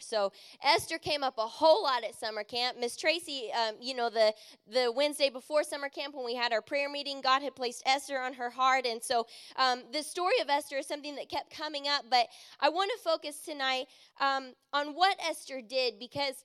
So 0.00 0.32
Esther 0.62 0.98
came 0.98 1.22
up 1.22 1.38
a 1.38 1.46
whole 1.46 1.82
lot 1.82 2.04
at 2.04 2.14
summer 2.14 2.44
camp. 2.44 2.78
Miss 2.78 2.96
Tracy, 2.96 3.50
um, 3.52 3.74
you 3.80 3.94
know, 3.94 4.10
the 4.10 4.34
the 4.70 4.92
Wednesday 4.94 5.30
before 5.30 5.62
summer 5.62 5.88
camp 5.88 6.14
when 6.14 6.24
we 6.24 6.34
had 6.34 6.52
our 6.52 6.62
prayer 6.62 6.88
meeting, 6.88 7.20
God 7.20 7.42
had 7.42 7.54
placed 7.54 7.82
Esther 7.86 8.18
on 8.18 8.34
her 8.34 8.50
heart, 8.50 8.86
and 8.86 9.02
so 9.02 9.26
um, 9.56 9.82
the 9.92 10.02
story 10.02 10.38
of 10.40 10.48
Esther 10.48 10.76
is 10.76 10.86
something 10.86 11.16
that 11.16 11.28
kept 11.28 11.56
coming 11.56 11.88
up. 11.88 12.04
But 12.10 12.26
I 12.60 12.68
want 12.68 12.90
to 12.96 13.02
focus 13.02 13.40
tonight 13.40 13.86
um, 14.20 14.52
on 14.72 14.88
what 14.94 15.16
Esther 15.28 15.60
did 15.60 15.98
because 15.98 16.44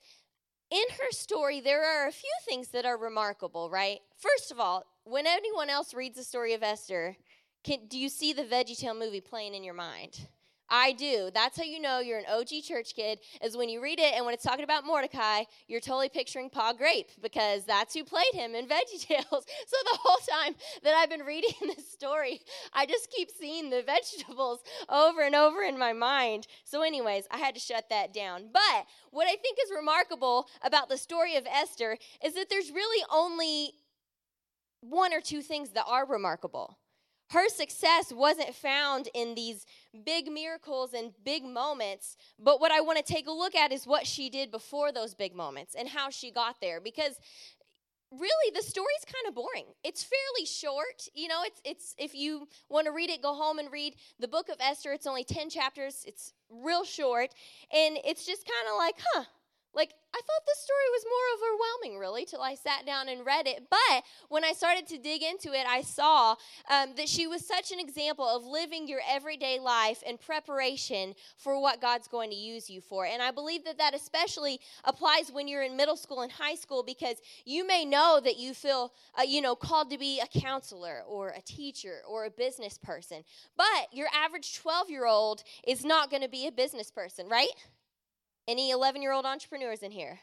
in 0.70 0.84
her 0.98 1.10
story 1.10 1.60
there 1.60 1.84
are 1.84 2.08
a 2.08 2.12
few 2.12 2.30
things 2.44 2.68
that 2.68 2.84
are 2.84 2.96
remarkable. 2.96 3.70
Right? 3.70 4.00
First 4.18 4.50
of 4.50 4.60
all, 4.60 4.84
when 5.04 5.26
anyone 5.26 5.68
else 5.68 5.94
reads 5.94 6.16
the 6.16 6.24
story 6.24 6.54
of 6.54 6.62
Esther, 6.62 7.16
can, 7.64 7.86
do 7.86 7.98
you 7.98 8.08
see 8.08 8.32
the 8.32 8.44
VeggieTale 8.44 8.98
movie 8.98 9.20
playing 9.20 9.54
in 9.54 9.62
your 9.62 9.74
mind? 9.74 10.26
I 10.72 10.92
do. 10.92 11.30
That's 11.34 11.58
how 11.58 11.64
you 11.64 11.78
know 11.78 12.00
you're 12.00 12.18
an 12.18 12.24
OG 12.32 12.62
church 12.64 12.94
kid, 12.96 13.20
is 13.44 13.58
when 13.58 13.68
you 13.68 13.82
read 13.82 14.00
it 14.00 14.14
and 14.14 14.24
when 14.24 14.32
it's 14.32 14.42
talking 14.42 14.64
about 14.64 14.86
Mordecai, 14.86 15.44
you're 15.68 15.80
totally 15.80 16.08
picturing 16.08 16.48
Pa 16.48 16.72
Grape 16.72 17.10
because 17.20 17.66
that's 17.66 17.92
who 17.92 18.04
played 18.04 18.32
him 18.32 18.54
in 18.54 18.66
Veggie 18.68 19.06
Tales. 19.06 19.26
So 19.28 19.76
the 19.84 19.98
whole 20.00 20.18
time 20.26 20.54
that 20.82 20.94
I've 20.94 21.10
been 21.10 21.26
reading 21.26 21.52
this 21.76 21.92
story, 21.92 22.40
I 22.72 22.86
just 22.86 23.10
keep 23.10 23.30
seeing 23.30 23.68
the 23.68 23.82
vegetables 23.82 24.60
over 24.88 25.20
and 25.20 25.34
over 25.34 25.62
in 25.62 25.78
my 25.78 25.92
mind. 25.92 26.46
So, 26.64 26.80
anyways, 26.80 27.26
I 27.30 27.36
had 27.36 27.54
to 27.54 27.60
shut 27.60 27.90
that 27.90 28.14
down. 28.14 28.48
But 28.50 28.86
what 29.10 29.26
I 29.26 29.36
think 29.36 29.58
is 29.62 29.70
remarkable 29.76 30.48
about 30.62 30.88
the 30.88 30.96
story 30.96 31.36
of 31.36 31.46
Esther 31.46 31.98
is 32.24 32.32
that 32.32 32.48
there's 32.48 32.70
really 32.70 33.04
only 33.12 33.74
one 34.80 35.12
or 35.12 35.20
two 35.20 35.42
things 35.42 35.70
that 35.72 35.84
are 35.86 36.06
remarkable 36.06 36.78
her 37.32 37.48
success 37.48 38.12
wasn't 38.12 38.54
found 38.54 39.08
in 39.14 39.34
these 39.34 39.64
big 40.04 40.30
miracles 40.30 40.92
and 40.92 41.12
big 41.24 41.44
moments, 41.44 42.16
but 42.38 42.60
what 42.60 42.70
I 42.70 42.80
want 42.80 43.04
to 43.04 43.12
take 43.12 43.26
a 43.26 43.32
look 43.32 43.54
at 43.54 43.72
is 43.72 43.86
what 43.86 44.06
she 44.06 44.28
did 44.28 44.50
before 44.50 44.92
those 44.92 45.14
big 45.14 45.34
moments 45.34 45.74
and 45.74 45.88
how 45.88 46.10
she 46.10 46.30
got 46.30 46.60
there 46.60 46.80
because 46.80 47.18
really 48.10 48.54
the 48.54 48.62
story's 48.62 49.04
kind 49.06 49.26
of 49.26 49.34
boring. 49.34 49.64
It's 49.82 50.04
fairly 50.04 50.46
short. 50.46 51.08
You 51.14 51.28
know, 51.28 51.42
it's 51.44 51.60
it's 51.64 51.94
if 51.98 52.14
you 52.14 52.48
want 52.68 52.86
to 52.86 52.92
read 52.92 53.08
it, 53.08 53.22
go 53.22 53.34
home 53.34 53.58
and 53.58 53.72
read 53.72 53.96
the 54.20 54.28
book 54.28 54.50
of 54.50 54.56
Esther. 54.60 54.92
It's 54.92 55.06
only 55.06 55.24
10 55.24 55.48
chapters. 55.48 56.04
It's 56.06 56.34
real 56.50 56.84
short 56.84 57.30
and 57.72 57.96
it's 58.04 58.26
just 58.26 58.44
kind 58.44 58.68
of 58.70 58.76
like, 58.76 58.96
huh, 58.98 59.24
like, 59.74 59.94
I 60.14 60.18
thought 60.18 60.46
this 60.46 60.58
story 60.58 60.78
was 60.92 61.04
more 61.06 61.48
overwhelming, 61.48 61.98
really, 61.98 62.24
till 62.26 62.42
I 62.42 62.54
sat 62.54 62.84
down 62.84 63.08
and 63.08 63.24
read 63.24 63.46
it. 63.46 63.68
But 63.70 64.04
when 64.28 64.44
I 64.44 64.52
started 64.52 64.86
to 64.88 64.98
dig 64.98 65.22
into 65.22 65.54
it, 65.54 65.66
I 65.66 65.80
saw 65.80 66.36
um, 66.70 66.94
that 66.96 67.08
she 67.08 67.26
was 67.26 67.46
such 67.46 67.72
an 67.72 67.80
example 67.80 68.28
of 68.28 68.44
living 68.44 68.86
your 68.86 69.00
everyday 69.08 69.58
life 69.58 70.02
in 70.06 70.18
preparation 70.18 71.14
for 71.38 71.58
what 71.60 71.80
God's 71.80 72.08
going 72.08 72.28
to 72.30 72.36
use 72.36 72.68
you 72.68 72.82
for. 72.82 73.06
And 73.06 73.22
I 73.22 73.30
believe 73.30 73.64
that 73.64 73.78
that 73.78 73.94
especially 73.94 74.60
applies 74.84 75.32
when 75.32 75.48
you're 75.48 75.62
in 75.62 75.76
middle 75.76 75.96
school 75.96 76.20
and 76.20 76.30
high 76.30 76.56
school 76.56 76.82
because 76.82 77.16
you 77.46 77.66
may 77.66 77.86
know 77.86 78.20
that 78.22 78.38
you 78.38 78.52
feel, 78.52 78.92
uh, 79.18 79.22
you 79.22 79.40
know, 79.40 79.54
called 79.54 79.90
to 79.90 79.98
be 79.98 80.20
a 80.20 80.40
counselor 80.40 81.02
or 81.08 81.30
a 81.30 81.40
teacher 81.40 82.00
or 82.06 82.26
a 82.26 82.30
business 82.30 82.76
person. 82.76 83.24
But 83.56 83.88
your 83.92 84.08
average 84.14 84.58
12 84.58 84.90
year 84.90 85.06
old 85.06 85.42
is 85.66 85.84
not 85.86 86.10
going 86.10 86.22
to 86.22 86.28
be 86.28 86.46
a 86.46 86.52
business 86.52 86.90
person, 86.90 87.28
right? 87.28 87.48
Any 88.48 88.70
11 88.70 89.02
year 89.02 89.12
old 89.12 89.24
entrepreneurs 89.24 89.82
in 89.82 89.92
here? 89.92 90.20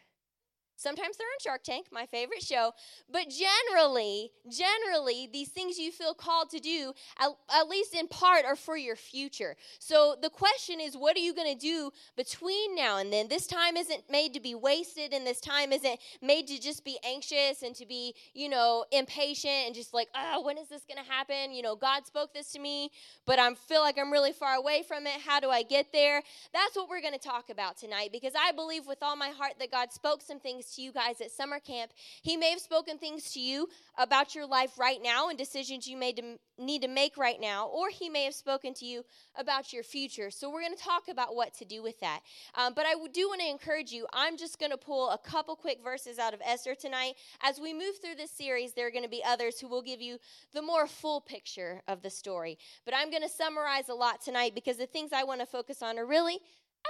Sometimes 0.79 1.17
they're 1.17 1.27
on 1.27 1.39
Shark 1.41 1.63
Tank, 1.63 1.87
my 1.91 2.05
favorite 2.05 2.41
show. 2.41 2.71
But 3.11 3.25
generally, 3.29 4.31
generally, 4.49 5.29
these 5.31 5.49
things 5.49 5.77
you 5.77 5.91
feel 5.91 6.13
called 6.13 6.49
to 6.51 6.59
do, 6.59 6.93
at, 7.19 7.29
at 7.53 7.67
least 7.67 7.93
in 7.93 8.07
part, 8.07 8.45
are 8.45 8.55
for 8.55 8.77
your 8.77 8.95
future. 8.95 9.57
So 9.79 10.15
the 10.21 10.29
question 10.29 10.79
is, 10.79 10.95
what 10.95 11.17
are 11.17 11.19
you 11.19 11.33
going 11.33 11.53
to 11.53 11.59
do 11.59 11.91
between 12.15 12.75
now 12.75 12.97
and 12.97 13.11
then? 13.11 13.27
This 13.27 13.45
time 13.45 13.75
isn't 13.75 14.09
made 14.09 14.33
to 14.35 14.39
be 14.39 14.55
wasted, 14.55 15.13
and 15.13 15.27
this 15.27 15.41
time 15.41 15.73
isn't 15.73 15.99
made 16.21 16.47
to 16.47 16.59
just 16.61 16.85
be 16.85 16.97
anxious 17.03 17.61
and 17.61 17.75
to 17.75 17.85
be, 17.85 18.15
you 18.33 18.47
know, 18.47 18.85
impatient 18.93 19.65
and 19.65 19.75
just 19.75 19.93
like, 19.93 20.07
oh, 20.15 20.41
when 20.41 20.57
is 20.57 20.69
this 20.69 20.83
going 20.85 21.03
to 21.03 21.11
happen? 21.11 21.51
You 21.51 21.61
know, 21.61 21.75
God 21.75 22.05
spoke 22.05 22.33
this 22.33 22.53
to 22.53 22.59
me, 22.59 22.89
but 23.25 23.37
I 23.37 23.53
feel 23.53 23.81
like 23.81 23.97
I'm 23.99 24.13
really 24.13 24.31
far 24.31 24.55
away 24.55 24.83
from 24.87 25.07
it. 25.07 25.19
How 25.25 25.41
do 25.41 25.49
I 25.49 25.61
get 25.61 25.91
there? 25.91 26.21
That's 26.53 26.77
what 26.77 26.87
we're 26.87 27.01
going 27.01 27.13
to 27.13 27.19
talk 27.19 27.49
about 27.49 27.75
tonight 27.75 28.11
because 28.13 28.33
I 28.39 28.53
believe 28.53 28.87
with 28.87 29.03
all 29.03 29.17
my 29.17 29.29
heart 29.29 29.55
that 29.59 29.71
God 29.71 29.91
spoke 29.91 30.21
some 30.21 30.39
things 30.39 30.68
to 30.75 30.81
you 30.81 30.91
guys 30.91 31.21
at 31.21 31.31
summer 31.31 31.59
camp. 31.59 31.91
He 32.21 32.37
may 32.37 32.51
have 32.51 32.59
spoken 32.59 32.97
things 32.97 33.31
to 33.31 33.39
you 33.39 33.67
about 33.97 34.35
your 34.35 34.45
life 34.45 34.77
right 34.77 34.99
now 35.01 35.29
and 35.29 35.37
decisions 35.37 35.87
you 35.87 35.97
may 35.97 36.13
to, 36.13 36.37
need 36.57 36.81
to 36.81 36.87
make 36.87 37.17
right 37.17 37.39
now, 37.39 37.67
or 37.67 37.89
He 37.89 38.09
may 38.09 38.23
have 38.23 38.33
spoken 38.33 38.73
to 38.75 38.85
you 38.85 39.03
about 39.35 39.73
your 39.73 39.83
future. 39.83 40.31
So 40.31 40.49
we're 40.49 40.61
going 40.61 40.75
to 40.75 40.83
talk 40.83 41.03
about 41.09 41.35
what 41.35 41.53
to 41.55 41.65
do 41.65 41.81
with 41.81 41.99
that. 41.99 42.21
Um, 42.55 42.73
but 42.75 42.85
I 42.85 42.93
do 43.11 43.27
want 43.27 43.41
to 43.41 43.49
encourage 43.49 43.91
you. 43.91 44.05
I'm 44.13 44.37
just 44.37 44.59
going 44.59 44.71
to 44.71 44.77
pull 44.77 45.09
a 45.09 45.17
couple 45.17 45.55
quick 45.55 45.83
verses 45.83 46.19
out 46.19 46.33
of 46.33 46.41
Esther 46.45 46.75
tonight. 46.75 47.15
As 47.41 47.59
we 47.59 47.73
move 47.73 47.99
through 48.01 48.15
this 48.15 48.31
series, 48.31 48.73
there 48.73 48.87
are 48.87 48.91
going 48.91 49.03
to 49.03 49.09
be 49.09 49.23
others 49.25 49.59
who 49.59 49.67
will 49.67 49.81
give 49.81 50.01
you 50.01 50.17
the 50.53 50.61
more 50.61 50.87
full 50.87 51.21
picture 51.21 51.81
of 51.87 52.01
the 52.01 52.09
story. 52.09 52.57
But 52.85 52.93
I'm 52.95 53.09
going 53.09 53.23
to 53.23 53.29
summarize 53.29 53.89
a 53.89 53.93
lot 53.93 54.21
tonight 54.21 54.55
because 54.55 54.77
the 54.77 54.85
things 54.85 55.11
I 55.13 55.23
want 55.23 55.39
to 55.39 55.45
focus 55.45 55.81
on 55.81 55.97
are 55.97 56.05
really 56.05 56.39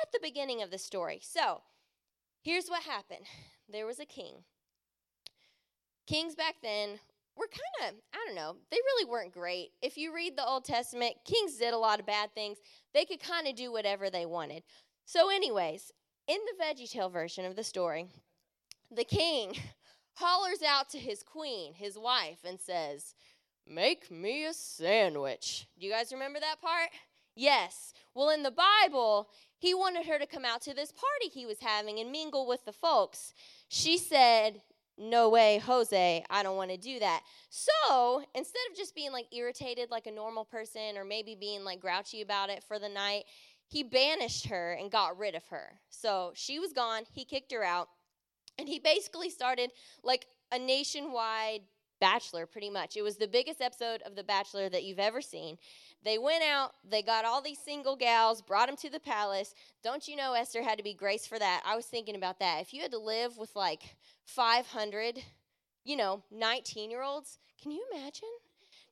at 0.01 0.11
the 0.11 0.19
beginning 0.21 0.61
of 0.61 0.71
the 0.71 0.77
story. 0.77 1.19
So, 1.21 1.61
here's 2.41 2.69
what 2.69 2.83
happened 2.83 3.25
there 3.71 3.85
was 3.85 3.99
a 3.99 4.05
king. 4.05 4.43
Kings 6.07 6.35
back 6.35 6.55
then 6.61 6.99
were 7.37 7.47
kind 7.47 7.93
of, 7.93 8.01
I 8.13 8.25
don't 8.25 8.35
know, 8.35 8.55
they 8.71 8.77
really 8.77 9.09
weren't 9.09 9.33
great. 9.33 9.69
If 9.81 9.97
you 9.97 10.13
read 10.13 10.35
the 10.35 10.45
Old 10.45 10.65
Testament, 10.65 11.15
kings 11.25 11.55
did 11.55 11.73
a 11.73 11.77
lot 11.77 11.99
of 11.99 12.05
bad 12.05 12.33
things. 12.33 12.57
They 12.93 13.05
could 13.05 13.21
kind 13.21 13.47
of 13.47 13.55
do 13.55 13.71
whatever 13.71 14.09
they 14.09 14.25
wanted. 14.25 14.63
So, 15.05 15.29
anyways, 15.29 15.91
in 16.27 16.37
the 16.45 16.63
VeggieTale 16.63 17.11
version 17.11 17.45
of 17.45 17.55
the 17.55 17.63
story, 17.63 18.07
the 18.91 19.03
king 19.03 19.55
hollers 20.15 20.61
out 20.61 20.89
to 20.89 20.97
his 20.97 21.23
queen, 21.23 21.73
his 21.73 21.97
wife, 21.97 22.39
and 22.43 22.59
says, 22.59 23.15
Make 23.67 24.09
me 24.09 24.45
a 24.45 24.53
sandwich. 24.53 25.67
Do 25.79 25.85
you 25.85 25.91
guys 25.91 26.11
remember 26.11 26.39
that 26.39 26.61
part? 26.61 26.89
Yes. 27.35 27.93
Well, 28.15 28.31
in 28.31 28.43
the 28.43 28.51
Bible, 28.51 29.29
he 29.59 29.73
wanted 29.73 30.05
her 30.05 30.17
to 30.17 30.25
come 30.25 30.45
out 30.45 30.61
to 30.63 30.73
this 30.73 30.91
party 30.91 31.29
he 31.31 31.45
was 31.45 31.59
having 31.59 31.99
and 31.99 32.11
mingle 32.11 32.47
with 32.47 32.65
the 32.65 32.71
folks. 32.71 33.33
She 33.67 33.97
said, 33.97 34.61
no 34.97 35.29
way, 35.29 35.59
Jose, 35.59 36.23
I 36.29 36.43
don't 36.43 36.57
want 36.57 36.71
to 36.71 36.77
do 36.77 36.99
that. 36.99 37.21
So 37.49 38.23
instead 38.33 38.61
of 38.71 38.77
just 38.77 38.95
being 38.95 39.11
like 39.11 39.27
irritated 39.33 39.91
like 39.91 40.07
a 40.07 40.11
normal 40.11 40.45
person 40.45 40.97
or 40.97 41.03
maybe 41.03 41.35
being 41.35 41.63
like 41.63 41.79
grouchy 41.79 42.21
about 42.21 42.49
it 42.49 42.63
for 42.67 42.79
the 42.79 42.89
night, 42.89 43.25
he 43.67 43.83
banished 43.83 44.47
her 44.47 44.73
and 44.73 44.89
got 44.89 45.17
rid 45.17 45.35
of 45.35 45.45
her. 45.47 45.79
So 45.89 46.31
she 46.35 46.59
was 46.59 46.73
gone, 46.73 47.03
he 47.13 47.23
kicked 47.23 47.51
her 47.51 47.63
out, 47.63 47.89
and 48.57 48.67
he 48.67 48.79
basically 48.79 49.29
started 49.29 49.71
like 50.03 50.25
a 50.51 50.57
nationwide 50.57 51.61
Bachelor, 51.99 52.45
pretty 52.45 52.69
much. 52.69 52.95
It 52.95 53.01
was 53.01 53.17
the 53.17 53.27
biggest 53.27 53.61
episode 53.61 54.01
of 54.03 54.15
The 54.15 54.23
Bachelor 54.23 54.69
that 54.69 54.83
you've 54.83 54.99
ever 54.99 55.21
seen. 55.21 55.57
They 56.03 56.17
went 56.17 56.43
out, 56.43 56.73
they 56.89 57.01
got 57.01 57.25
all 57.25 57.41
these 57.41 57.59
single 57.59 57.95
gals, 57.95 58.41
brought 58.41 58.67
them 58.67 58.77
to 58.77 58.89
the 58.89 58.99
palace. 58.99 59.53
Don't 59.83 60.07
you 60.07 60.15
know 60.15 60.33
Esther 60.33 60.63
had 60.63 60.77
to 60.77 60.83
be 60.83 60.93
graced 60.93 61.27
for 61.27 61.37
that? 61.37 61.61
I 61.65 61.75
was 61.75 61.85
thinking 61.85 62.15
about 62.15 62.39
that. 62.39 62.61
If 62.61 62.73
you 62.73 62.81
had 62.81 62.91
to 62.91 62.99
live 62.99 63.37
with 63.37 63.55
like 63.55 63.97
500, 64.25 65.19
you 65.83 65.97
know, 65.97 66.23
19 66.31 66.89
year 66.89 67.03
olds, 67.03 67.37
can 67.61 67.71
you 67.71 67.83
imagine? 67.93 68.29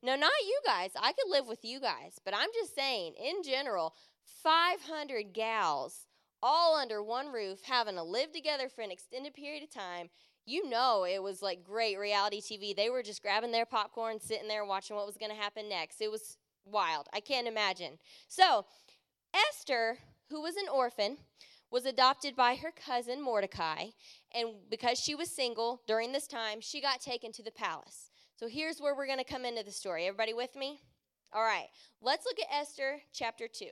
No, 0.04 0.16
not 0.16 0.32
you 0.46 0.60
guys. 0.66 0.92
I 1.00 1.14
could 1.14 1.32
live 1.32 1.48
with 1.48 1.64
you 1.64 1.80
guys, 1.80 2.20
but 2.24 2.36
I'm 2.36 2.50
just 2.54 2.76
saying, 2.76 3.14
in 3.14 3.42
general, 3.42 3.96
500 4.44 5.34
gals 5.34 6.08
all 6.44 6.76
under 6.76 7.02
one 7.02 7.32
roof 7.32 7.62
having 7.64 7.96
to 7.96 8.04
live 8.04 8.32
together 8.32 8.70
for 8.70 8.82
an 8.82 8.92
extended 8.92 9.34
period 9.34 9.64
of 9.64 9.72
time 9.72 10.10
you 10.48 10.68
know 10.70 11.04
it 11.04 11.22
was 11.22 11.42
like 11.42 11.64
great 11.64 12.00
reality 12.00 12.42
TV. 12.42 12.76
They 12.76 12.90
were 12.90 13.04
just 13.04 13.22
grabbing 13.22 13.52
their 13.52 13.66
popcorn, 13.66 14.20
sitting 14.20 14.48
there 14.48 14.66
watching 14.66 14.96
what 14.96 15.06
was 15.06 15.18
going 15.18 15.30
to 15.30 15.38
happen 15.38 15.70
next. 15.70 16.02
It 16.02 16.10
was 16.10 16.38
wild. 16.72 17.08
I 17.14 17.20
can't 17.20 17.48
imagine. 17.48 17.98
So, 18.28 18.66
Esther, 19.34 19.98
who 20.30 20.42
was 20.42 20.56
an 20.56 20.68
orphan, 20.72 21.18
was 21.70 21.86
adopted 21.86 22.36
by 22.36 22.56
her 22.56 22.72
cousin 22.72 23.22
Mordecai, 23.22 23.88
and 24.34 24.50
because 24.70 25.00
she 25.00 25.16
was 25.16 25.30
single 25.30 25.82
during 25.88 26.12
this 26.12 26.28
time, 26.28 26.62
she 26.62 26.82
got 26.82 27.02
taken 27.02 27.32
to 27.34 27.44
the 27.44 27.52
palace. 27.52 28.10
So, 28.36 28.48
here's 28.48 28.80
where 28.80 28.96
we're 28.96 29.08
going 29.08 29.18
to 29.18 29.24
come 29.24 29.46
into 29.46 29.64
the 29.64 29.72
story. 29.72 30.06
Everybody 30.06 30.34
with 30.34 30.56
me? 30.56 30.80
All 31.34 31.44
right, 31.44 31.68
let's 32.02 32.26
look 32.26 32.40
at 32.40 32.56
Esther 32.56 33.02
chapter 33.14 33.48
2. 33.48 33.66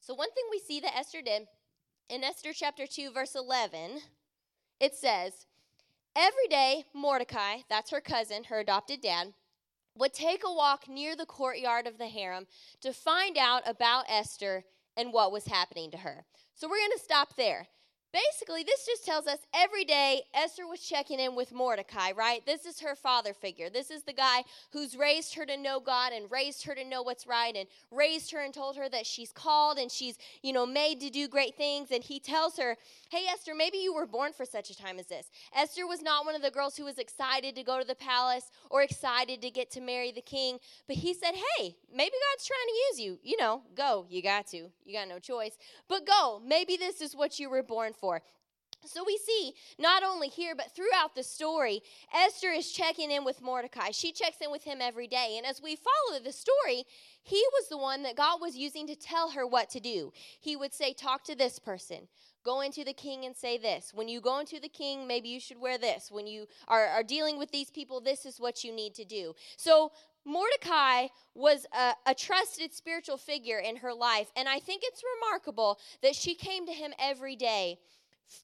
So, 0.00 0.14
one 0.14 0.30
thing 0.32 0.44
we 0.50 0.58
see 0.58 0.80
that 0.80 0.96
Esther 0.96 1.22
did 1.22 1.46
in 2.08 2.24
Esther 2.24 2.52
chapter 2.52 2.86
2, 2.86 3.12
verse 3.12 3.34
11, 3.34 4.00
it 4.80 4.94
says, 4.94 5.46
Every 6.14 6.46
day, 6.48 6.84
Mordecai, 6.94 7.58
that's 7.70 7.90
her 7.90 8.00
cousin, 8.00 8.44
her 8.44 8.60
adopted 8.60 9.00
dad, 9.00 9.32
would 9.96 10.12
take 10.12 10.42
a 10.44 10.52
walk 10.52 10.86
near 10.86 11.16
the 11.16 11.24
courtyard 11.26 11.86
of 11.86 11.96
the 11.96 12.08
harem 12.08 12.46
to 12.82 12.92
find 12.92 13.38
out 13.38 13.62
about 13.66 14.04
Esther 14.08 14.64
and 14.96 15.12
what 15.12 15.32
was 15.32 15.46
happening 15.46 15.90
to 15.90 15.98
her. 15.98 16.26
So, 16.54 16.68
we're 16.68 16.80
going 16.80 16.92
to 16.92 17.04
stop 17.04 17.36
there. 17.36 17.68
Basically, 18.12 18.62
this 18.62 18.86
just 18.86 19.04
tells 19.04 19.26
us 19.26 19.38
every 19.54 19.84
day 19.84 20.22
Esther 20.34 20.66
was 20.66 20.80
checking 20.80 21.18
in 21.18 21.34
with 21.34 21.52
Mordecai, 21.52 22.12
right? 22.12 22.44
This 22.44 22.66
is 22.66 22.80
her 22.80 22.94
father 22.94 23.32
figure. 23.32 23.70
This 23.70 23.90
is 23.90 24.02
the 24.02 24.12
guy 24.12 24.42
who's 24.72 24.96
raised 24.96 25.34
her 25.34 25.46
to 25.46 25.56
know 25.56 25.80
God 25.80 26.12
and 26.12 26.30
raised 26.30 26.64
her 26.64 26.74
to 26.74 26.84
know 26.84 27.02
what's 27.02 27.26
right 27.26 27.54
and 27.56 27.66
raised 27.90 28.30
her 28.32 28.40
and 28.40 28.52
told 28.52 28.76
her 28.76 28.88
that 28.88 29.06
she's 29.06 29.32
called 29.32 29.78
and 29.78 29.90
she's, 29.90 30.18
you 30.42 30.52
know, 30.52 30.66
made 30.66 31.00
to 31.00 31.10
do 31.10 31.28
great 31.28 31.56
things. 31.56 31.90
And 31.90 32.04
he 32.04 32.20
tells 32.20 32.58
her, 32.58 32.76
hey, 33.10 33.24
Esther, 33.32 33.54
maybe 33.54 33.78
you 33.78 33.94
were 33.94 34.06
born 34.06 34.32
for 34.32 34.44
such 34.44 34.70
a 34.70 34.76
time 34.76 34.98
as 34.98 35.06
this. 35.06 35.30
Esther 35.54 35.86
was 35.86 36.02
not 36.02 36.26
one 36.26 36.34
of 36.34 36.42
the 36.42 36.50
girls 36.50 36.76
who 36.76 36.84
was 36.84 36.98
excited 36.98 37.56
to 37.56 37.62
go 37.62 37.78
to 37.78 37.86
the 37.86 37.94
palace 37.94 38.50
or 38.70 38.82
excited 38.82 39.40
to 39.42 39.50
get 39.50 39.70
to 39.70 39.80
marry 39.80 40.12
the 40.12 40.20
king, 40.20 40.58
but 40.86 40.96
he 40.96 41.14
said, 41.14 41.32
hey, 41.34 41.76
maybe 41.94 42.12
God's 42.32 42.46
trying 42.46 42.66
to 42.66 42.80
use 42.90 43.00
you. 43.00 43.18
You 43.22 43.36
know, 43.38 43.62
go. 43.74 44.06
You 44.08 44.22
got 44.22 44.46
to. 44.48 44.70
You 44.84 44.98
got 44.98 45.08
no 45.08 45.18
choice. 45.18 45.56
But 45.88 46.06
go. 46.06 46.40
Maybe 46.44 46.76
this 46.76 47.00
is 47.00 47.16
what 47.16 47.38
you 47.38 47.48
were 47.48 47.62
born 47.62 47.92
for. 47.92 48.01
So 48.84 49.04
we 49.06 49.16
see 49.16 49.54
not 49.78 50.02
only 50.02 50.28
here, 50.28 50.54
but 50.56 50.74
throughout 50.74 51.14
the 51.14 51.22
story, 51.22 51.82
Esther 52.12 52.48
is 52.48 52.72
checking 52.72 53.12
in 53.12 53.24
with 53.24 53.40
Mordecai. 53.40 53.92
She 53.92 54.10
checks 54.10 54.38
in 54.40 54.50
with 54.50 54.64
him 54.64 54.78
every 54.80 55.06
day. 55.06 55.34
And 55.36 55.46
as 55.46 55.62
we 55.62 55.76
follow 55.76 56.18
the 56.18 56.32
story, 56.32 56.84
he 57.22 57.44
was 57.52 57.68
the 57.68 57.78
one 57.78 58.02
that 58.02 58.16
God 58.16 58.40
was 58.40 58.56
using 58.56 58.88
to 58.88 58.96
tell 58.96 59.30
her 59.30 59.46
what 59.46 59.70
to 59.70 59.80
do. 59.80 60.12
He 60.40 60.56
would 60.56 60.74
say, 60.74 60.92
Talk 60.92 61.22
to 61.24 61.36
this 61.36 61.60
person. 61.60 62.08
Go 62.44 62.60
into 62.60 62.84
the 62.84 62.92
king 62.92 63.24
and 63.24 63.36
say 63.36 63.56
this. 63.56 63.92
When 63.94 64.08
you 64.08 64.20
go 64.20 64.40
into 64.40 64.58
the 64.58 64.68
king, 64.68 65.06
maybe 65.06 65.28
you 65.28 65.38
should 65.38 65.60
wear 65.60 65.78
this. 65.78 66.10
When 66.10 66.26
you 66.26 66.48
are, 66.66 66.86
are 66.86 67.04
dealing 67.04 67.38
with 67.38 67.52
these 67.52 67.70
people, 67.70 68.00
this 68.00 68.26
is 68.26 68.40
what 68.40 68.64
you 68.64 68.74
need 68.74 68.96
to 68.96 69.04
do. 69.04 69.34
So 69.56 69.92
Mordecai 70.24 71.08
was 71.34 71.66
a, 71.72 71.94
a, 72.06 72.14
trusted 72.14 72.72
spiritual 72.72 73.16
figure 73.16 73.58
in 73.58 73.76
her 73.76 73.92
life, 73.92 74.30
and 74.36 74.48
I 74.48 74.60
think 74.60 74.82
it's 74.84 75.02
remarkable 75.20 75.78
that 76.02 76.14
she 76.14 76.34
came 76.34 76.66
to 76.66 76.72
him 76.72 76.92
every 76.98 77.34
day 77.34 77.78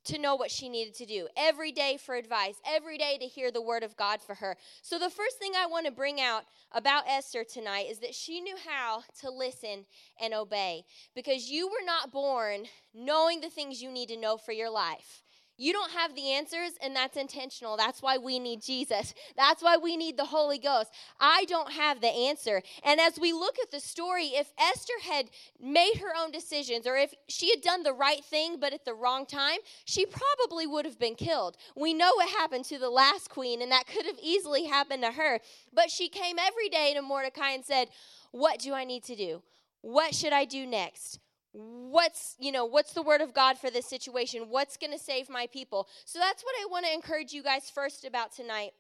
to 0.05 0.19
know 0.19 0.35
what 0.35 0.51
she 0.51 0.69
needed 0.69 0.95
to 0.95 1.07
do, 1.07 1.29
every 1.37 1.73
day 1.73 1.97
for 1.97 2.15
advice, 2.15 2.57
every 2.67 2.99
day 2.99 3.17
to 3.19 3.27
hear 3.27 3.51
the 3.51 3.63
word 3.63 3.83
of 3.83 3.97
God 3.97 4.21
for 4.21 4.35
her. 4.35 4.57
So, 4.83 4.99
the 4.99 5.11
first 5.11 5.39
thing 5.39 5.53
I 5.57 5.67
want 5.67 5.87
to 5.87 5.93
bring 5.93 6.21
out 6.21 6.45
about 6.73 7.05
Esther 7.09 7.45
tonight 7.45 7.87
is 7.91 7.99
that 8.01 8.15
she 8.15 8.41
knew 8.41 8.57
how 8.67 9.03
to 9.21 9.31
listen 9.31 9.87
and 10.21 10.35
obey 10.35 10.85
because 11.15 11.51
you 11.51 11.69
were 11.69 11.85
not 11.85 12.13
born 12.13 12.65
knowing 12.95 13.41
the 13.41 13.51
things 13.51 13.83
you 13.83 13.91
need 13.91 14.09
to 14.09 14.17
know 14.17 14.37
for 14.37 14.53
your 14.53 14.71
life. 14.71 15.23
You 15.61 15.73
don't 15.73 15.91
have 15.91 16.15
the 16.15 16.31
answers, 16.31 16.79
and 16.81 16.95
that's 16.95 17.17
intentional. 17.17 17.77
That's 17.77 18.01
why 18.01 18.17
we 18.17 18.39
need 18.39 18.63
Jesus. 18.63 19.13
That's 19.37 19.61
why 19.61 19.77
we 19.77 19.97
need 19.97 20.17
the 20.17 20.25
Holy 20.25 20.59
Ghost. 20.59 20.93
I 21.19 21.47
don't 21.47 21.73
have 21.73 22.01
the 22.01 22.07
answer. 22.07 22.63
And 22.85 23.01
as 23.01 23.19
we 23.19 23.33
look 23.33 23.57
at 23.61 23.73
the 23.73 23.81
story, 23.81 24.27
if 24.27 24.53
Esther 24.57 24.93
had 25.03 25.31
made 25.61 25.95
her 25.97 26.15
own 26.17 26.31
decisions, 26.31 26.87
or 26.87 26.97
if 26.97 27.13
she 27.29 27.51
had 27.51 27.61
done 27.61 27.83
the 27.83 27.93
right 27.93 28.25
thing 28.25 28.61
but 28.61 28.73
at 28.73 28.85
the 28.85 28.95
wrong 28.95 29.27
time, 29.27 29.59
she 29.85 30.07
probably 30.07 30.69
would 30.69 30.85
have 30.85 30.99
been 30.99 31.17
killed. 31.17 31.57
We 31.75 31.93
know 31.93 32.13
what 32.15 32.29
happened 32.29 32.65
to 32.67 32.79
the 32.79 32.91
last 32.91 33.29
queen, 33.29 33.61
and 33.61 33.73
that 33.73 33.89
could 33.89 34.07
have 34.07 34.19
easily 34.23 34.67
happened 34.67 35.03
to 35.03 35.11
her. 35.11 35.41
But 35.75 35.91
she 35.91 36.09
came 36.09 36.39
every 36.39 36.69
day 36.69 36.95
to 36.95 37.03
Mordecai 37.03 37.51
and 37.51 37.65
said, 37.65 37.89
What 38.31 38.61
do 38.61 38.75
I 38.75 38.85
need 38.85 39.03
to 39.05 39.17
do? 39.17 39.43
What 39.81 40.15
should 40.15 40.33
I 40.33 40.45
do 40.45 40.67
next? 40.67 41.19
What's 41.59 42.37
you 42.39 42.53
know 42.53 42.65
what's 42.65 42.93
the 42.93 43.03
word 43.03 43.21
of 43.21 43.35
god 43.35 43.59
for 43.59 43.69
this 43.69 43.89
situation 43.89 44.47
what's 44.49 44.77
going 44.77 44.93
to 44.93 44.99
save 44.99 45.29
my 45.29 45.47
people 45.53 45.89
so 46.05 46.19
that's 46.19 46.45
what 46.45 46.55
i 46.63 46.67
want 46.71 46.87
to 46.87 46.93
encourage 46.93 47.33
you 47.33 47.43
guys 47.43 47.69
first 47.69 48.05
about 48.05 48.33
tonight 48.33 48.71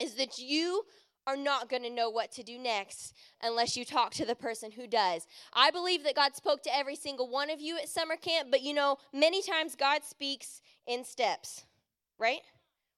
is 0.00 0.14
that 0.14 0.38
you 0.38 0.82
are 1.26 1.36
not 1.36 1.68
going 1.68 1.82
to 1.82 1.90
know 1.90 2.08
what 2.08 2.30
to 2.32 2.42
do 2.42 2.58
next 2.58 3.14
unless 3.42 3.76
you 3.76 3.84
talk 3.84 4.12
to 4.12 4.24
the 4.24 4.34
person 4.34 4.70
who 4.70 4.86
does. 4.86 5.26
I 5.52 5.70
believe 5.70 6.04
that 6.04 6.14
God 6.14 6.36
spoke 6.36 6.62
to 6.62 6.76
every 6.76 6.94
single 6.94 7.28
one 7.28 7.50
of 7.50 7.60
you 7.60 7.76
at 7.76 7.88
summer 7.88 8.16
camp, 8.16 8.48
but 8.50 8.62
you 8.62 8.72
know, 8.72 8.98
many 9.12 9.42
times 9.42 9.74
God 9.74 10.04
speaks 10.04 10.62
in 10.86 11.04
steps, 11.04 11.64
right? 12.18 12.40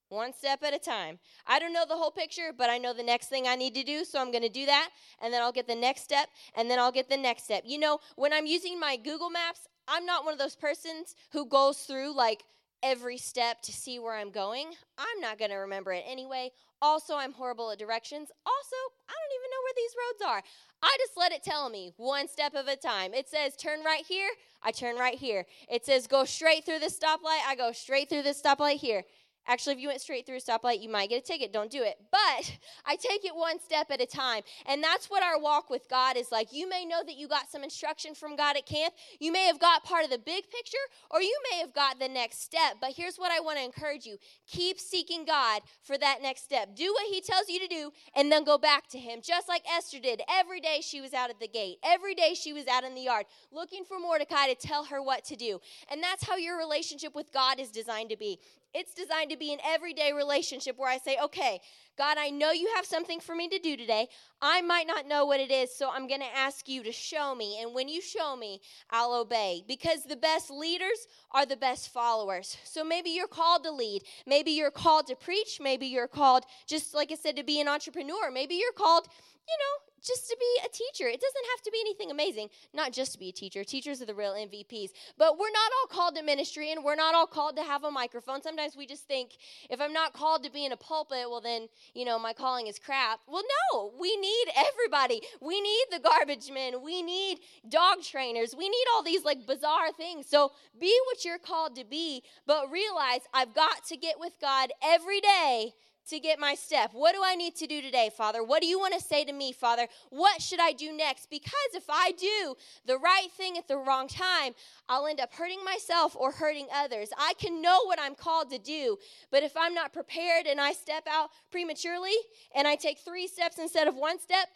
One 0.08 0.32
step 0.32 0.62
at 0.62 0.74
a 0.74 0.78
time. 0.78 1.18
I 1.46 1.58
don't 1.58 1.72
know 1.72 1.84
the 1.88 1.96
whole 1.96 2.10
picture, 2.10 2.52
but 2.56 2.70
I 2.70 2.78
know 2.78 2.92
the 2.92 3.02
next 3.02 3.28
thing 3.28 3.46
I 3.46 3.56
need 3.56 3.74
to 3.74 3.82
do, 3.82 4.04
so 4.04 4.20
I'm 4.20 4.30
going 4.30 4.42
to 4.42 4.48
do 4.48 4.66
that, 4.66 4.90
and 5.22 5.32
then 5.32 5.42
I'll 5.42 5.52
get 5.52 5.66
the 5.66 5.74
next 5.74 6.02
step, 6.02 6.28
and 6.56 6.70
then 6.70 6.78
I'll 6.78 6.92
get 6.92 7.08
the 7.08 7.16
next 7.16 7.44
step. 7.44 7.62
You 7.66 7.78
know, 7.78 7.98
when 8.16 8.32
I'm 8.32 8.46
using 8.46 8.78
my 8.78 8.96
Google 8.96 9.30
Maps, 9.30 9.66
I'm 9.86 10.04
not 10.04 10.24
one 10.24 10.32
of 10.32 10.38
those 10.38 10.56
persons 10.56 11.14
who 11.32 11.46
goes 11.46 11.78
through 11.78 12.14
like 12.14 12.44
every 12.82 13.18
step 13.18 13.60
to 13.62 13.72
see 13.72 13.98
where 13.98 14.14
I'm 14.14 14.30
going. 14.30 14.68
I'm 14.96 15.20
not 15.20 15.38
going 15.38 15.50
to 15.50 15.56
remember 15.56 15.92
it 15.92 16.04
anyway. 16.06 16.50
Also, 16.80 17.16
I'm 17.16 17.32
horrible 17.32 17.70
at 17.72 17.78
directions. 17.78 18.30
Also, 18.46 18.76
I 19.08 19.12
don't 19.12 19.34
even 19.34 19.50
know 19.50 19.62
where 19.64 19.74
these 19.76 19.94
roads 19.98 20.32
are. 20.32 20.42
I 20.82 20.96
just 21.00 21.16
let 21.16 21.32
it 21.32 21.42
tell 21.42 21.68
me 21.70 21.92
one 21.96 22.28
step 22.28 22.54
at 22.54 22.68
a 22.68 22.76
time. 22.76 23.14
It 23.14 23.28
says 23.28 23.56
turn 23.56 23.82
right 23.84 24.04
here, 24.06 24.28
I 24.62 24.70
turn 24.70 24.96
right 24.96 25.18
here. 25.18 25.44
It 25.68 25.84
says 25.84 26.06
go 26.06 26.24
straight 26.24 26.64
through 26.64 26.78
the 26.78 26.86
stoplight, 26.86 27.40
I 27.48 27.56
go 27.56 27.72
straight 27.72 28.08
through 28.08 28.22
the 28.22 28.30
stoplight 28.30 28.76
here. 28.76 29.02
Actually, 29.48 29.74
if 29.74 29.80
you 29.80 29.88
went 29.88 30.00
straight 30.00 30.26
through 30.26 30.36
a 30.36 30.40
stoplight, 30.40 30.82
you 30.82 30.90
might 30.90 31.08
get 31.08 31.22
a 31.22 31.26
ticket. 31.26 31.52
Don't 31.52 31.70
do 31.70 31.82
it. 31.82 31.96
But 32.12 32.58
I 32.84 32.96
take 32.96 33.24
it 33.24 33.34
one 33.34 33.58
step 33.58 33.90
at 33.90 34.00
a 34.00 34.06
time. 34.06 34.42
And 34.66 34.82
that's 34.82 35.08
what 35.08 35.22
our 35.22 35.40
walk 35.40 35.70
with 35.70 35.88
God 35.88 36.16
is 36.16 36.30
like. 36.30 36.52
You 36.52 36.68
may 36.68 36.84
know 36.84 37.02
that 37.04 37.16
you 37.16 37.26
got 37.26 37.50
some 37.50 37.64
instruction 37.64 38.14
from 38.14 38.36
God 38.36 38.56
at 38.56 38.66
camp. 38.66 38.94
You 39.18 39.32
may 39.32 39.46
have 39.46 39.58
got 39.58 39.84
part 39.84 40.04
of 40.04 40.10
the 40.10 40.18
big 40.18 40.50
picture, 40.50 40.76
or 41.10 41.22
you 41.22 41.34
may 41.50 41.58
have 41.58 41.72
got 41.72 41.98
the 41.98 42.08
next 42.08 42.42
step. 42.42 42.76
But 42.80 42.92
here's 42.94 43.16
what 43.16 43.32
I 43.32 43.40
want 43.40 43.58
to 43.58 43.64
encourage 43.64 44.04
you 44.04 44.18
keep 44.46 44.78
seeking 44.78 45.24
God 45.24 45.62
for 45.82 45.96
that 45.96 46.18
next 46.22 46.44
step. 46.44 46.76
Do 46.76 46.92
what 46.92 47.06
He 47.12 47.20
tells 47.20 47.48
you 47.48 47.58
to 47.60 47.68
do, 47.68 47.90
and 48.14 48.30
then 48.30 48.44
go 48.44 48.58
back 48.58 48.86
to 48.88 48.98
Him, 48.98 49.20
just 49.22 49.48
like 49.48 49.62
Esther 49.74 49.98
did. 49.98 50.20
Every 50.28 50.60
day 50.60 50.80
she 50.82 51.00
was 51.00 51.14
out 51.14 51.30
at 51.30 51.40
the 51.40 51.48
gate, 51.48 51.78
every 51.82 52.14
day 52.14 52.34
she 52.34 52.52
was 52.52 52.66
out 52.66 52.84
in 52.84 52.94
the 52.94 53.00
yard 53.00 53.24
looking 53.50 53.84
for 53.84 53.98
Mordecai 53.98 54.46
to 54.48 54.54
tell 54.54 54.84
her 54.84 55.02
what 55.02 55.24
to 55.24 55.36
do. 55.36 55.60
And 55.90 56.02
that's 56.02 56.26
how 56.26 56.36
your 56.36 56.58
relationship 56.58 57.14
with 57.14 57.32
God 57.32 57.58
is 57.58 57.70
designed 57.70 58.10
to 58.10 58.16
be. 58.16 58.38
It's 58.74 58.92
designed 58.92 59.30
to 59.30 59.36
be 59.36 59.52
an 59.52 59.60
everyday 59.64 60.12
relationship 60.12 60.78
where 60.78 60.90
I 60.90 60.98
say, 60.98 61.16
okay, 61.24 61.60
God, 61.96 62.16
I 62.18 62.30
know 62.30 62.52
you 62.52 62.70
have 62.76 62.84
something 62.84 63.18
for 63.18 63.34
me 63.34 63.48
to 63.48 63.58
do 63.58 63.76
today. 63.76 64.08
I 64.40 64.60
might 64.60 64.86
not 64.86 65.08
know 65.08 65.24
what 65.24 65.40
it 65.40 65.50
is, 65.50 65.74
so 65.74 65.90
I'm 65.90 66.06
going 66.06 66.20
to 66.20 66.36
ask 66.36 66.68
you 66.68 66.82
to 66.84 66.92
show 66.92 67.34
me. 67.34 67.60
And 67.60 67.74
when 67.74 67.88
you 67.88 68.00
show 68.00 68.36
me, 68.36 68.60
I'll 68.90 69.14
obey. 69.14 69.64
Because 69.66 70.04
the 70.04 70.16
best 70.16 70.50
leaders 70.50 71.06
are 71.32 71.46
the 71.46 71.56
best 71.56 71.92
followers. 71.92 72.56
So 72.64 72.84
maybe 72.84 73.10
you're 73.10 73.26
called 73.26 73.64
to 73.64 73.70
lead. 73.72 74.02
Maybe 74.26 74.52
you're 74.52 74.70
called 74.70 75.06
to 75.08 75.16
preach. 75.16 75.58
Maybe 75.60 75.86
you're 75.86 76.06
called, 76.06 76.44
just 76.66 76.94
like 76.94 77.10
I 77.10 77.16
said, 77.16 77.36
to 77.36 77.44
be 77.44 77.60
an 77.60 77.68
entrepreneur. 77.68 78.30
Maybe 78.30 78.56
you're 78.56 78.72
called, 78.72 79.08
you 79.48 79.56
know, 79.58 79.88
just 80.02 80.28
to 80.28 80.36
be 80.38 80.66
a 80.66 80.68
teacher. 80.68 81.08
It 81.08 81.20
doesn't 81.20 81.46
have 81.52 81.62
to 81.62 81.70
be 81.70 81.78
anything 81.80 82.10
amazing. 82.10 82.48
Not 82.72 82.92
just 82.92 83.12
to 83.12 83.18
be 83.18 83.30
a 83.30 83.32
teacher. 83.32 83.64
Teachers 83.64 84.00
are 84.00 84.06
the 84.06 84.14
real 84.14 84.32
MVPs. 84.32 84.90
But 85.16 85.38
we're 85.38 85.50
not 85.50 85.72
all 85.80 85.86
called 85.88 86.16
to 86.16 86.22
ministry 86.22 86.72
and 86.72 86.84
we're 86.84 86.94
not 86.94 87.14
all 87.14 87.26
called 87.26 87.56
to 87.56 87.62
have 87.62 87.84
a 87.84 87.90
microphone. 87.90 88.42
Sometimes 88.42 88.76
we 88.76 88.86
just 88.86 89.06
think 89.06 89.36
if 89.70 89.80
I'm 89.80 89.92
not 89.92 90.12
called 90.12 90.44
to 90.44 90.50
be 90.50 90.64
in 90.64 90.72
a 90.72 90.76
pulpit, 90.76 91.28
well, 91.28 91.40
then, 91.40 91.68
you 91.94 92.04
know, 92.04 92.18
my 92.18 92.32
calling 92.32 92.66
is 92.66 92.78
crap. 92.78 93.20
Well, 93.26 93.42
no, 93.72 93.92
we 93.98 94.16
need 94.16 94.46
everybody. 94.56 95.22
We 95.40 95.60
need 95.60 95.84
the 95.90 96.00
garbage 96.00 96.50
men. 96.52 96.82
We 96.82 97.02
need 97.02 97.40
dog 97.68 98.02
trainers. 98.02 98.54
We 98.56 98.68
need 98.68 98.84
all 98.94 99.02
these 99.02 99.24
like 99.24 99.46
bizarre 99.46 99.92
things. 99.92 100.26
So 100.28 100.52
be 100.78 100.96
what 101.06 101.24
you're 101.24 101.38
called 101.38 101.76
to 101.76 101.84
be, 101.84 102.22
but 102.46 102.70
realize 102.70 103.20
I've 103.34 103.54
got 103.54 103.84
to 103.86 103.96
get 103.96 104.20
with 104.20 104.38
God 104.40 104.70
every 104.82 105.20
day 105.20 105.74
to 106.08 106.18
get 106.20 106.38
my 106.38 106.54
step? 106.54 106.90
What 106.92 107.14
do 107.14 107.20
I 107.24 107.34
need 107.34 107.54
to 107.56 107.66
do 107.66 107.80
today, 107.82 108.10
Father? 108.16 108.42
What 108.42 108.62
do 108.62 108.68
you 108.68 108.78
want 108.78 108.94
to 108.94 109.00
say 109.00 109.24
to 109.24 109.32
me, 109.32 109.52
Father? 109.52 109.86
What 110.10 110.40
should 110.42 110.60
I 110.60 110.72
do 110.72 110.92
next? 110.92 111.30
Because 111.30 111.52
if 111.74 111.84
I 111.88 112.12
do 112.12 112.54
the 112.86 112.98
right 112.98 113.28
thing 113.36 113.58
at 113.58 113.68
the 113.68 113.76
wrong 113.76 114.08
time, 114.08 114.54
I'll 114.88 115.06
end 115.06 115.20
up 115.20 115.32
hurting 115.32 115.64
myself 115.64 116.16
or 116.16 116.32
hurting 116.32 116.66
others. 116.74 117.10
I 117.18 117.34
can 117.38 117.60
know 117.60 117.84
what 117.84 118.00
I'm 118.00 118.14
called 118.14 118.50
to 118.50 118.58
do, 118.58 118.98
but 119.30 119.42
if 119.42 119.56
I'm 119.56 119.74
not 119.74 119.92
prepared 119.92 120.46
and 120.46 120.60
I 120.60 120.72
step 120.72 121.06
out 121.10 121.30
prematurely 121.50 122.16
and 122.54 122.66
I 122.66 122.76
take 122.76 122.98
three 122.98 123.26
steps 123.26 123.58
instead 123.58 123.88
of 123.88 123.94
one 123.94 124.18
step, 124.18 124.48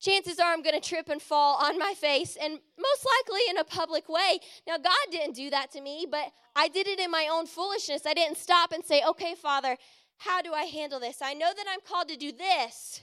chances 0.00 0.38
are 0.38 0.52
I'm 0.52 0.62
going 0.62 0.80
to 0.80 0.88
trip 0.88 1.08
and 1.08 1.20
fall 1.20 1.56
on 1.56 1.78
my 1.78 1.94
face, 1.94 2.36
and 2.40 2.60
most 2.78 3.06
likely 3.16 3.40
in 3.50 3.58
a 3.58 3.64
public 3.64 4.08
way. 4.08 4.38
Now, 4.66 4.76
God 4.76 4.92
didn't 5.10 5.34
do 5.34 5.50
that 5.50 5.72
to 5.72 5.80
me, 5.80 6.06
but 6.08 6.32
I 6.54 6.68
did 6.68 6.86
it 6.86 7.00
in 7.00 7.10
my 7.10 7.28
own 7.32 7.46
foolishness. 7.46 8.06
I 8.06 8.14
didn't 8.14 8.38
stop 8.38 8.72
and 8.72 8.84
say, 8.84 9.02
okay, 9.08 9.34
Father, 9.34 9.76
how 10.18 10.42
do 10.42 10.52
I 10.52 10.64
handle 10.64 11.00
this? 11.00 11.22
I 11.22 11.34
know 11.34 11.52
that 11.56 11.66
I'm 11.68 11.80
called 11.80 12.08
to 12.08 12.16
do 12.16 12.32
this, 12.32 13.02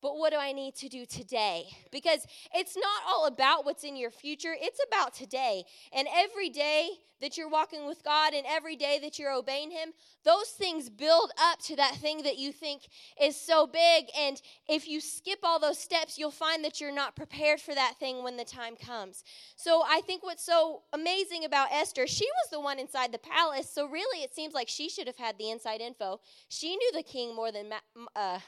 but 0.00 0.16
what 0.16 0.32
do 0.32 0.38
I 0.38 0.52
need 0.52 0.74
to 0.76 0.88
do 0.88 1.04
today? 1.06 1.64
Because 1.90 2.26
it's 2.54 2.76
not 2.76 3.02
all 3.08 3.26
about 3.26 3.64
what's 3.64 3.84
in 3.84 3.96
your 3.96 4.10
future, 4.10 4.54
it's 4.58 4.80
about 4.86 5.14
today. 5.14 5.64
And 5.92 6.06
every 6.14 6.50
day 6.50 6.90
that 7.20 7.36
you're 7.36 7.48
walking 7.48 7.86
with 7.86 8.04
God 8.04 8.32
and 8.32 8.46
every 8.46 8.76
day 8.76 8.98
that 9.02 9.18
you're 9.18 9.32
obeying 9.32 9.70
Him, 9.70 9.90
those 10.24 10.48
things 10.50 10.88
build 10.88 11.32
up 11.40 11.58
to 11.62 11.76
that 11.76 11.96
thing 11.96 12.22
that 12.22 12.38
you 12.38 12.52
think 12.52 12.82
is 13.20 13.40
so 13.40 13.66
big. 13.66 14.06
And 14.18 14.40
if 14.68 14.88
you 14.88 15.00
skip 15.00 15.40
all 15.42 15.58
those 15.58 15.78
steps, 15.78 16.18
you'll 16.18 16.30
find 16.30 16.64
that 16.64 16.80
you're 16.80 16.94
not 16.94 17.16
prepared 17.16 17.60
for 17.60 17.74
that 17.74 17.94
thing 17.98 18.22
when 18.22 18.36
the 18.36 18.44
time 18.44 18.76
comes. 18.76 19.24
So 19.56 19.82
I 19.86 20.00
think 20.02 20.22
what's 20.22 20.44
so 20.44 20.82
amazing 20.92 21.44
about 21.44 21.72
Esther, 21.72 22.06
she 22.06 22.26
was 22.42 22.50
the 22.50 22.60
one 22.60 22.78
inside 22.78 23.12
the 23.12 23.18
palace. 23.18 23.68
So 23.68 23.86
really, 23.88 24.22
it 24.22 24.34
seems 24.34 24.54
like 24.54 24.68
she 24.68 24.88
should 24.88 25.06
have 25.06 25.16
had 25.16 25.38
the 25.38 25.50
inside 25.50 25.80
info. 25.80 26.20
She 26.48 26.76
knew 26.76 26.92
the 26.92 27.02
king 27.02 27.34
more 27.34 27.50
than. 27.50 27.72
Uh, 28.14 28.38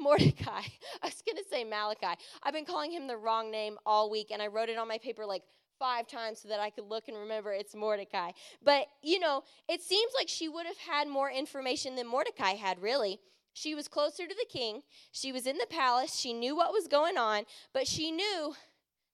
Mordecai. 0.02 0.62
I 1.02 1.06
was 1.06 1.22
going 1.24 1.36
to 1.36 1.48
say 1.50 1.64
Malachi. 1.64 2.18
I've 2.42 2.54
been 2.54 2.64
calling 2.64 2.90
him 2.90 3.06
the 3.06 3.16
wrong 3.16 3.50
name 3.50 3.76
all 3.84 4.10
week, 4.10 4.28
and 4.30 4.40
I 4.40 4.46
wrote 4.46 4.68
it 4.68 4.78
on 4.78 4.88
my 4.88 4.98
paper 4.98 5.26
like 5.26 5.42
five 5.78 6.06
times 6.06 6.40
so 6.40 6.48
that 6.48 6.60
I 6.60 6.70
could 6.70 6.84
look 6.84 7.08
and 7.08 7.16
remember 7.16 7.52
it's 7.52 7.74
Mordecai. 7.74 8.30
But, 8.62 8.86
you 9.02 9.18
know, 9.18 9.44
it 9.68 9.82
seems 9.82 10.12
like 10.16 10.28
she 10.28 10.48
would 10.48 10.66
have 10.66 10.78
had 10.78 11.08
more 11.08 11.30
information 11.30 11.96
than 11.96 12.06
Mordecai 12.06 12.52
had, 12.52 12.80
really. 12.80 13.20
She 13.52 13.74
was 13.74 13.88
closer 13.88 14.26
to 14.26 14.34
the 14.34 14.46
king. 14.48 14.82
She 15.10 15.32
was 15.32 15.46
in 15.46 15.58
the 15.58 15.66
palace. 15.68 16.14
She 16.16 16.32
knew 16.32 16.56
what 16.56 16.72
was 16.72 16.86
going 16.86 17.18
on, 17.18 17.44
but 17.72 17.86
she 17.86 18.10
knew 18.10 18.54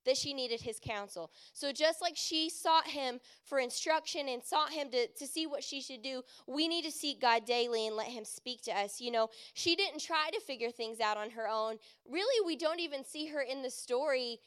that 0.06 0.16
she 0.16 0.32
needed 0.32 0.60
his 0.60 0.80
counsel. 0.82 1.30
So, 1.52 1.72
just 1.72 2.00
like 2.00 2.16
she 2.16 2.48
sought 2.48 2.86
him 2.86 3.20
for 3.44 3.58
instruction 3.58 4.28
and 4.28 4.42
sought 4.42 4.70
him 4.70 4.88
to, 4.90 5.06
to 5.06 5.26
see 5.26 5.46
what 5.46 5.62
she 5.62 5.80
should 5.80 6.02
do, 6.02 6.22
we 6.46 6.68
need 6.68 6.84
to 6.84 6.90
seek 6.90 7.20
God 7.20 7.44
daily 7.44 7.86
and 7.86 7.96
let 7.96 8.06
him 8.06 8.24
speak 8.24 8.62
to 8.62 8.72
us. 8.72 9.00
You 9.00 9.10
know, 9.10 9.28
she 9.54 9.76
didn't 9.76 10.00
try 10.00 10.30
to 10.32 10.40
figure 10.40 10.70
things 10.70 11.00
out 11.00 11.16
on 11.16 11.30
her 11.30 11.48
own. 11.48 11.76
Really, 12.10 12.46
we 12.46 12.56
don't 12.56 12.80
even 12.80 13.04
see 13.04 13.26
her 13.26 13.42
in 13.42 13.62
the 13.62 13.70
story, 13.70 14.38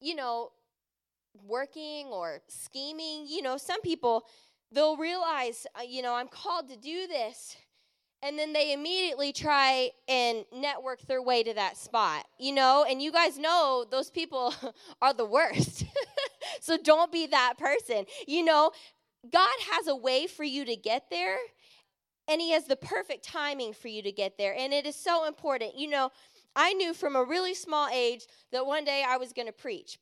you 0.00 0.14
know, 0.14 0.52
working 1.46 2.06
or 2.06 2.40
scheming. 2.48 3.26
You 3.28 3.42
know, 3.42 3.56
some 3.56 3.80
people, 3.82 4.24
they'll 4.72 4.96
realize, 4.96 5.66
uh, 5.78 5.82
you 5.82 6.02
know, 6.02 6.14
I'm 6.14 6.28
called 6.28 6.68
to 6.68 6.76
do 6.76 7.06
this. 7.06 7.56
And 8.22 8.36
then 8.36 8.52
they 8.52 8.72
immediately 8.72 9.32
try 9.32 9.90
and 10.08 10.44
network 10.52 11.02
their 11.06 11.22
way 11.22 11.44
to 11.44 11.54
that 11.54 11.76
spot, 11.76 12.26
you 12.38 12.52
know? 12.52 12.84
And 12.88 13.00
you 13.00 13.12
guys 13.12 13.38
know 13.38 13.86
those 13.88 14.10
people 14.10 14.54
are 15.02 15.14
the 15.14 15.24
worst. 15.24 15.84
so 16.60 16.76
don't 16.76 17.12
be 17.12 17.28
that 17.28 17.54
person. 17.58 18.06
You 18.26 18.44
know, 18.44 18.72
God 19.30 19.54
has 19.72 19.86
a 19.86 19.96
way 19.96 20.26
for 20.26 20.44
you 20.44 20.64
to 20.64 20.76
get 20.76 21.10
there, 21.10 21.38
and 22.26 22.40
He 22.40 22.50
has 22.52 22.64
the 22.64 22.76
perfect 22.76 23.24
timing 23.24 23.72
for 23.72 23.88
you 23.88 24.02
to 24.02 24.12
get 24.12 24.36
there. 24.36 24.54
And 24.56 24.72
it 24.72 24.84
is 24.84 24.96
so 24.96 25.26
important. 25.26 25.78
You 25.78 25.88
know, 25.88 26.10
I 26.56 26.72
knew 26.72 26.94
from 26.94 27.14
a 27.14 27.22
really 27.22 27.54
small 27.54 27.88
age 27.88 28.26
that 28.50 28.66
one 28.66 28.84
day 28.84 29.04
I 29.06 29.16
was 29.16 29.32
going 29.32 29.46
to 29.46 29.52
preach. 29.52 29.98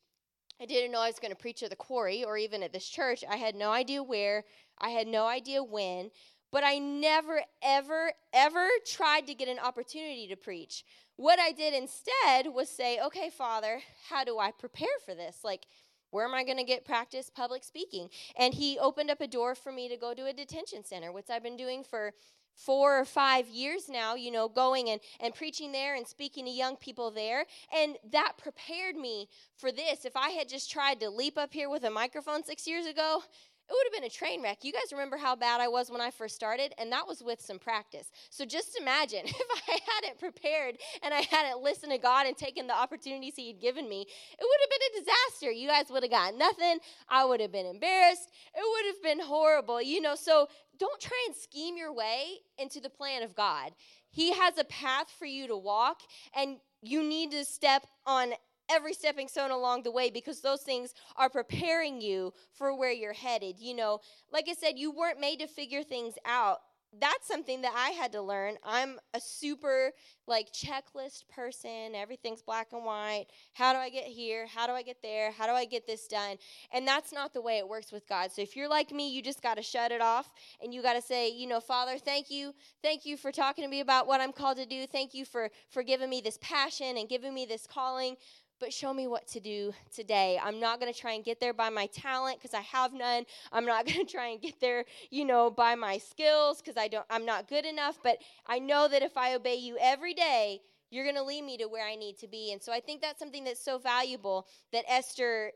I 0.61 0.65
didn't 0.65 0.91
know 0.91 1.01
I 1.01 1.09
was 1.09 1.19
going 1.19 1.33
to 1.33 1.37
preach 1.37 1.63
at 1.63 1.69
the 1.69 1.77
quarry 1.77 2.25
or 2.25 2.39
even 2.39 2.63
at 2.63 2.73
this 2.73 2.89
church. 2.89 3.23
I 3.29 3.37
had 3.37 3.55
no 3.55 3.71
idea 3.71 4.03
where, 4.03 4.45
I 4.79 4.89
had 4.91 5.07
no 5.07 5.27
idea 5.27 5.63
when, 5.63 6.11
but 6.53 6.65
I 6.65 6.79
never, 6.79 7.43
ever, 7.63 8.13
ever 8.33 8.67
tried 8.87 9.27
to 9.27 9.35
get 9.35 9.49
an 9.49 9.59
opportunity 9.59 10.27
to 10.29 10.37
preach. 10.37 10.85
What 11.17 11.39
I 11.39 11.53
did 11.53 11.75
instead 11.75 12.55
was 12.55 12.69
say, 12.69 13.01
okay, 13.01 13.31
Father, 13.31 13.81
how 14.09 14.25
do 14.25 14.39
I 14.39 14.51
prepare 14.51 14.89
for 15.05 15.15
this? 15.15 15.39
Like, 15.43 15.67
where 16.11 16.25
am 16.25 16.35
I 16.35 16.45
going 16.45 16.59
to 16.59 16.65
get 16.65 16.85
practice 16.85 17.31
public 17.35 17.65
speaking? 17.65 18.09
And 18.39 18.55
he 18.55 18.79
opened 18.79 19.11
up 19.11 19.21
a 19.21 19.27
door 19.27 19.55
for 19.55 19.73
me 19.73 19.89
to 19.89 19.97
go 19.97 20.15
to 20.15 20.27
a 20.27 20.33
detention 20.33 20.85
center, 20.85 21.13
which 21.13 21.31
I've 21.31 21.43
been 21.43 21.57
doing 21.57 21.83
for 21.85 22.13
four 22.55 22.99
or 22.99 23.05
five 23.05 23.49
years 23.49 23.89
now, 23.89 24.15
you 24.15 24.31
know, 24.31 24.49
going 24.49 24.89
and, 24.89 25.01
and 25.21 25.35
preaching 25.35 25.73
there 25.73 25.95
and 25.95 26.07
speaking 26.07 26.47
to 26.47 26.51
young 26.51 26.77
people 26.77 27.11
there. 27.11 27.45
And 27.75 27.97
that 28.13 28.39
prepared 28.39 28.97
me 28.97 29.29
for 29.57 29.71
this. 29.71 30.05
If 30.05 30.17
I 30.17 30.31
had 30.31 30.49
just 30.49 30.71
tried 30.71 31.01
to 31.01 31.11
leap 31.11 31.37
up 31.37 31.53
here 31.53 31.69
with 31.69 31.85
a 31.85 31.91
microphone 31.91 32.43
six 32.45 32.67
years 32.67 32.87
ago, 32.87 33.23
it 33.69 33.73
would 33.73 33.85
have 33.87 34.01
been 34.01 34.07
a 34.07 34.13
train 34.13 34.43
wreck. 34.43 34.65
You 34.65 34.73
guys 34.73 34.93
remember 34.93 35.17
how 35.17 35.35
bad 35.35 35.61
I 35.61 35.69
was 35.69 35.91
when 35.91 36.01
I 36.01 36.11
first 36.11 36.37
started? 36.37 36.73
And 36.79 36.93
that 36.93 37.07
was 37.07 37.23
with 37.23 37.41
some 37.41 37.59
practice. 37.59 38.11
So 38.31 38.45
just 38.45 38.79
imagine 38.81 39.23
if 39.25 39.69
I 39.69 39.79
hadn't 39.95 40.21
prepared 40.21 40.77
and 41.03 41.13
I 41.13 41.23
hadn't 41.23 41.63
listened 41.63 41.93
to 41.93 41.99
God 41.99 42.27
and 42.27 42.37
taken 42.37 42.67
the 42.67 42.79
opportunities 42.79 43.35
He 43.37 43.49
had 43.49 43.61
given 43.61 43.89
me, 43.89 44.03
it 44.03 44.41
would 44.41 44.61
have 44.61 44.71
been 44.71 44.89
a 44.95 45.01
disaster. 45.01 45.51
You 45.51 45.69
guys 45.69 45.87
would 45.91 46.05
have 46.05 46.13
got 46.13 46.37
nothing. 46.37 46.79
I 47.09 47.25
would 47.25 47.41
have 47.41 47.53
been 47.53 47.67
embarrassed. 47.67 48.29
It 48.55 48.63
would 48.63 48.95
have 48.95 49.03
been 49.03 49.27
horrible. 49.27 49.83
You 49.83 50.01
know, 50.01 50.15
so 50.15 50.49
don't 50.79 51.01
try 51.01 51.25
and 51.27 51.35
scheme 51.35 51.77
your 51.77 51.93
way 51.93 52.39
into 52.59 52.81
the 52.81 52.91
plan 52.91 53.23
of 53.23 53.35
God. 53.35 53.73
He 54.11 54.33
has 54.33 54.59
a 54.59 54.65
path 54.65 55.11
for 55.19 55.27
you 55.27 55.47
to 55.49 55.57
walk, 55.57 56.01
and 56.35 56.57
you 56.83 57.03
need 57.03 57.33
to 57.33 57.45
step 57.45 57.87
on 58.07 58.33
every 58.71 58.93
stepping 58.93 59.29
stone 59.29 59.51
along 59.51 59.83
the 59.83 59.91
way 59.91 60.11
because 60.11 60.41
those 60.41 60.63
things 60.63 60.95
are 61.17 61.31
preparing 61.31 62.01
you 62.01 62.33
for 62.53 62.77
where 62.77 62.93
you're 62.93 63.13
headed. 63.13 63.59
You 63.59 63.75
know, 63.75 64.01
like 64.33 64.47
I 64.49 64.55
said, 64.55 64.79
you 64.79 64.91
weren't 64.91 65.21
made 65.21 65.41
to 65.41 65.47
figure 65.47 65.83
things 65.83 66.15
out 66.25 66.59
that's 67.01 67.27
something 67.27 67.63
that 67.63 67.73
I 67.77 67.91
had 67.91 68.13
to 68.13 68.23
learn. 68.23 68.57
I'm 68.65 68.99
a 69.15 69.21
super 69.21 69.93
like 70.27 70.53
checklist 70.53 71.29
person. 71.29 71.95
Everything's 71.95 72.43
black 72.43 72.69
and 72.73 72.85
white. 72.85 73.27
How 73.53 73.73
do 73.73 73.79
I 73.79 73.91
get 73.91 74.05
here? 74.05 74.47
How 74.47 74.67
do 74.67 74.73
I 74.73 74.83
get 74.83 75.03
there? 75.03 75.31
How 75.31 75.47
do 75.47 75.53
I 75.53 75.65
get 75.65 75.87
this 75.87 76.07
done? 76.07 76.37
And 76.73 76.87
that's 76.87 77.13
not 77.13 77.33
the 77.33 77.41
way 77.41 77.59
it 77.59 77.69
works 77.69 77.93
with 77.93 78.09
God. 78.09 78.33
So 78.33 78.43
if 78.43 78.57
you're 78.57 78.69
like 78.69 78.93
me, 78.93 79.11
you 79.11 79.23
just 79.23 79.43
got 79.43 79.57
to 79.57 79.63
shut 79.63 79.93
it 79.93 80.01
off 80.01 80.33
and 80.63 80.73
you 80.73 80.83
got 80.83 80.95
to 80.95 81.03
say, 81.03 81.31
you 81.31 81.47
know, 81.47 81.61
Father, 81.61 81.99
thank 81.99 82.31
you. 82.31 82.55
Thank 82.83 83.05
you 83.05 83.17
for 83.17 83.31
talking 83.31 83.65
to 83.65 83.71
me 83.71 83.81
about 83.81 84.07
what 84.07 84.21
I'm 84.21 84.33
called 84.33 84.57
to 84.59 84.67
do. 84.67 84.87
Thank 84.87 85.15
you 85.15 85.25
for 85.25 85.51
for 85.71 85.83
giving 85.83 86.11
me 86.11 86.21
this 86.21 86.39
passion 86.41 86.97
and 86.97 87.09
giving 87.09 87.35
me 87.35 87.47
this 87.47 87.67
calling 87.67 88.17
but 88.59 88.73
show 88.73 88.93
me 88.93 89.07
what 89.07 89.27
to 89.29 89.41
do 89.41 89.73
today. 89.95 90.39
I'm 90.43 90.61
not 90.61 90.81
going 90.81 90.93
to 90.93 90.99
try 90.99 91.13
and 91.13 91.25
get 91.25 91.41
there 91.41 91.53
by 91.53 91.69
my 91.69 91.87
talent 91.87 92.39
because 92.39 92.55
I 92.55 92.61
have 92.63 92.93
none. 92.93 93.25
I'm 93.53 93.67
not 93.67 93.87
going 93.87 94.05
to 94.05 94.13
try 94.13 94.29
and 94.29 94.41
get 94.41 94.61
there, 94.61 94.85
you 95.11 95.25
know, 95.25 95.51
by 95.51 95.75
my 95.75 95.99
skills 95.99 96.61
because 96.61 96.77
I 96.77 96.89
don't 96.89 97.07
I'm 97.11 97.25
not 97.25 97.49
good 97.49 97.65
enough, 97.65 97.99
but 98.03 98.19
I 98.47 98.59
know 98.59 98.89
that 98.89 99.03
if 99.03 99.17
I 99.17 99.35
obey 99.35 99.57
you 99.57 99.77
every 99.81 100.15
day, 100.15 100.61
you're 100.91 101.05
going 101.05 101.17
to 101.17 101.23
lead 101.23 101.43
me 101.43 101.57
to 101.59 101.67
where 101.67 101.87
I 101.87 101.97
need 101.97 102.19
to 102.19 102.29
be. 102.29 102.53
And 102.53 102.63
so 102.63 102.73
I 102.73 102.81
think 102.81 103.03
that's 103.03 103.19
something 103.19 103.45
that's 103.45 103.65
so 103.65 103.79
valuable 103.79 104.47
that 104.73 104.85
Esther 104.89 105.53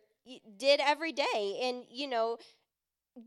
did 0.59 0.81
every 0.81 1.13
day 1.13 1.61
and, 1.63 1.85
you 1.89 2.09
know, 2.09 2.37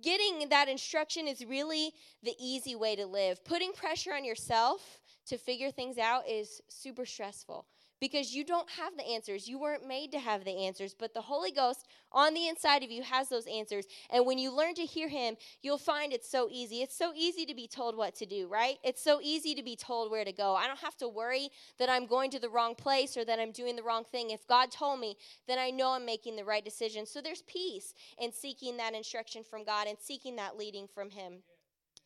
getting 0.02 0.48
that 0.50 0.70
instruction 0.70 1.28
is 1.28 1.46
really 1.46 1.92
the 2.22 2.36
easy 2.40 2.76
way 2.76 2.96
to 2.96 3.06
live. 3.06 3.44
Putting 3.44 3.74
pressure 3.74 4.14
on 4.14 4.24
yourself 4.24 5.00
to 5.28 5.38
figure 5.38 5.72
things 5.72 5.98
out 5.98 6.28
is 6.28 6.62
super 6.68 7.06
stressful 7.06 7.66
because 8.04 8.36
you 8.36 8.44
don't 8.44 8.70
have 8.72 8.98
the 8.98 9.08
answers. 9.08 9.48
You 9.48 9.58
weren't 9.58 9.88
made 9.88 10.12
to 10.12 10.20
have 10.20 10.44
the 10.44 10.66
answers, 10.66 10.94
but 10.94 11.14
the 11.14 11.22
Holy 11.22 11.52
Ghost 11.52 11.88
on 12.12 12.34
the 12.34 12.50
inside 12.50 12.84
of 12.84 12.92
you 12.92 13.02
has 13.02 13.30
those 13.30 13.48
answers. 13.48 13.86
And 14.10 14.26
when 14.26 14.38
you 14.38 14.54
learn 14.54 14.74
to 14.74 14.82
hear 14.82 15.08
Him, 15.08 15.38
you'll 15.62 15.78
find 15.78 16.12
it's 16.12 16.30
so 16.30 16.50
easy. 16.52 16.82
It's 16.82 16.98
so 16.98 17.14
easy 17.16 17.46
to 17.46 17.56
be 17.56 17.66
told 17.66 17.96
what 17.96 18.14
to 18.16 18.26
do, 18.26 18.50
right? 18.50 18.76
It's 18.84 19.02
so 19.02 19.22
easy 19.24 19.56
to 19.56 19.64
be 19.64 19.78
told 19.78 20.12
where 20.12 20.26
to 20.26 20.34
go. 20.34 20.54
I 20.54 20.68
don't 20.68 20.80
have 20.80 20.98
to 20.98 21.08
worry 21.08 21.48
that 21.80 21.90
I'm 21.90 22.06
going 22.06 22.30
to 22.32 22.40
the 22.40 22.50
wrong 22.50 22.76
place 22.76 23.16
or 23.16 23.24
that 23.24 23.40
I'm 23.40 23.54
doing 23.54 23.78
the 23.78 23.84
wrong 23.84 24.04
thing. 24.04 24.32
If 24.32 24.46
God 24.48 24.70
told 24.70 25.00
me, 25.00 25.16
then 25.48 25.58
I 25.58 25.70
know 25.70 25.94
I'm 25.94 26.06
making 26.06 26.36
the 26.36 26.44
right 26.44 26.66
decision. 26.66 27.06
So 27.06 27.22
there's 27.22 27.44
peace 27.44 27.94
in 28.20 28.34
seeking 28.34 28.76
that 28.78 28.96
instruction 28.96 29.46
from 29.50 29.64
God 29.64 29.88
and 29.88 29.98
seeking 29.98 30.36
that 30.36 30.58
leading 30.58 30.90
from 30.94 31.10
Him. 31.10 31.36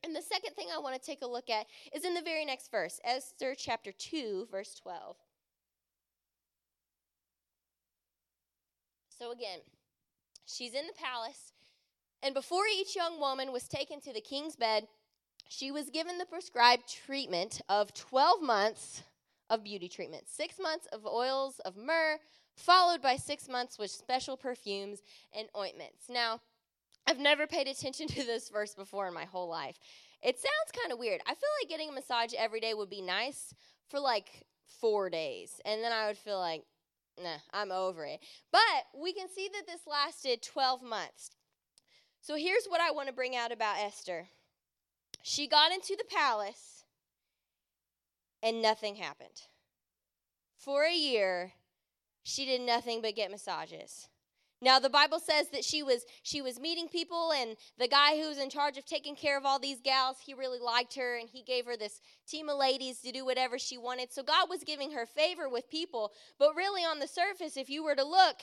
And 0.04 0.16
the 0.16 0.22
second 0.22 0.54
thing 0.56 0.68
I 0.72 0.78
want 0.78 0.94
to 0.94 1.02
take 1.04 1.24
a 1.24 1.28
look 1.28 1.50
at 1.50 1.66
is 1.92 2.06
in 2.06 2.14
the 2.14 2.22
very 2.22 2.46
next 2.46 2.70
verse, 2.70 3.00
Esther 3.04 3.56
chapter 3.58 3.92
2, 3.92 4.50
verse 4.52 4.76
12. 4.76 5.18
So 9.18 9.32
again, 9.32 9.60
she's 10.46 10.74
in 10.74 10.88
the 10.88 10.94
palace, 10.94 11.54
and 12.22 12.34
before 12.34 12.66
each 12.68 12.96
young 12.96 13.20
woman 13.20 13.52
was 13.52 13.68
taken 13.68 14.00
to 14.02 14.14
the 14.14 14.22
king's 14.22 14.56
bed, 14.56 14.88
she 15.50 15.72
was 15.72 15.90
given 15.90 16.18
the 16.18 16.26
prescribed 16.26 16.88
treatment 16.88 17.62
of 17.70 17.94
12 17.94 18.42
months 18.42 19.04
of 19.50 19.64
beauty 19.64 19.88
treatment 19.88 20.26
six 20.28 20.60
months 20.60 20.88
of 20.92 21.06
oils 21.06 21.60
of 21.60 21.78
myrrh, 21.78 22.18
followed 22.56 23.02
by 23.02 23.16
six 23.16 23.48
months 23.48 23.78
with 23.78 23.92
special 23.92 24.36
perfumes 24.36 25.02
and 25.34 25.48
ointments. 25.58 26.10
Now, 26.10 26.42
I've 27.06 27.20
never 27.20 27.48
paid 27.48 27.68
attention 27.68 28.08
to 28.10 28.26
this 28.26 28.50
verse 28.50 28.76
before 28.76 29.08
in 29.08 29.14
my 29.14 29.26
whole 29.26 29.48
life. 29.48 29.80
It 30.22 30.38
sounds 30.38 30.82
kind 30.82 30.92
of 30.92 31.00
weird. 31.00 31.22
I 31.26 31.34
feel 31.34 31.50
like 31.62 31.70
getting 31.70 31.90
a 31.90 31.94
massage 31.94 32.34
every 32.38 32.60
day 32.60 32.74
would 32.74 32.90
be 32.90 33.02
nice 33.02 33.54
for 33.88 34.00
like 34.00 34.46
four 34.82 35.10
days, 35.10 35.62
and 35.64 35.84
then 35.84 35.92
I 35.92 36.08
would 36.08 36.18
feel 36.18 36.40
like, 36.40 36.64
nah, 37.22 37.38
I'm 37.54 37.72
over 37.72 38.06
it. 38.06 38.20
But 38.52 38.62
we 39.00 39.14
can 39.14 39.28
see 39.30 39.50
that 39.54 39.68
this 39.68 39.82
lasted 39.88 40.42
12 40.42 40.84
months. 40.84 41.32
So 42.22 42.36
here's 42.36 42.66
what 42.68 42.82
I 42.82 42.92
want 42.92 43.08
to 43.08 43.14
bring 43.14 43.36
out 43.36 43.52
about 43.52 43.78
Esther. 43.78 44.28
She 45.22 45.48
got 45.48 45.72
into 45.72 45.96
the 45.98 46.06
palace 46.14 46.84
and 48.44 48.62
nothing 48.62 48.96
happened. 48.96 49.44
For 50.58 50.84
a 50.84 50.94
year, 50.94 51.54
she 52.24 52.46
did 52.46 52.62
nothing 52.62 53.02
but 53.02 53.16
get 53.16 53.32
massages. 53.32 54.10
Now 54.62 54.80
the 54.80 54.90
Bible 54.90 55.20
says 55.20 55.50
that 55.50 55.64
she 55.64 55.84
was 55.84 56.04
she 56.24 56.42
was 56.42 56.60
meeting 56.60 56.88
people 56.88 57.32
and 57.32 57.56
the 57.78 57.88
guy 57.88 58.20
who 58.20 58.28
was 58.28 58.40
in 58.40 58.50
charge 58.50 58.78
of 58.78 58.86
taking 58.86 59.16
care 59.16 59.38
of 59.38 59.46
all 59.46 59.60
these 59.60 59.82
gals, 59.82 60.18
he 60.26 60.34
really 60.34 60.60
liked 60.60 60.96
her 60.96 61.18
and 61.18 61.30
he 61.30 61.44
gave 61.44 61.66
her 61.66 61.78
this 61.78 62.02
team 62.28 62.50
of 62.50 62.58
ladies 62.58 63.00
to 63.02 63.12
do 63.12 63.24
whatever 63.24 63.60
she 63.60 63.78
wanted. 63.78 64.12
So 64.12 64.24
God 64.24 64.50
was 64.50 64.64
giving 64.64 64.92
her 64.92 65.06
favor 65.06 65.48
with 65.48 65.70
people, 65.70 66.12
but 66.40 66.56
really 66.56 66.82
on 66.82 67.00
the 67.00 67.08
surface 67.08 67.56
if 67.56 67.70
you 67.70 67.84
were 67.84 67.96
to 67.96 68.04
look, 68.04 68.38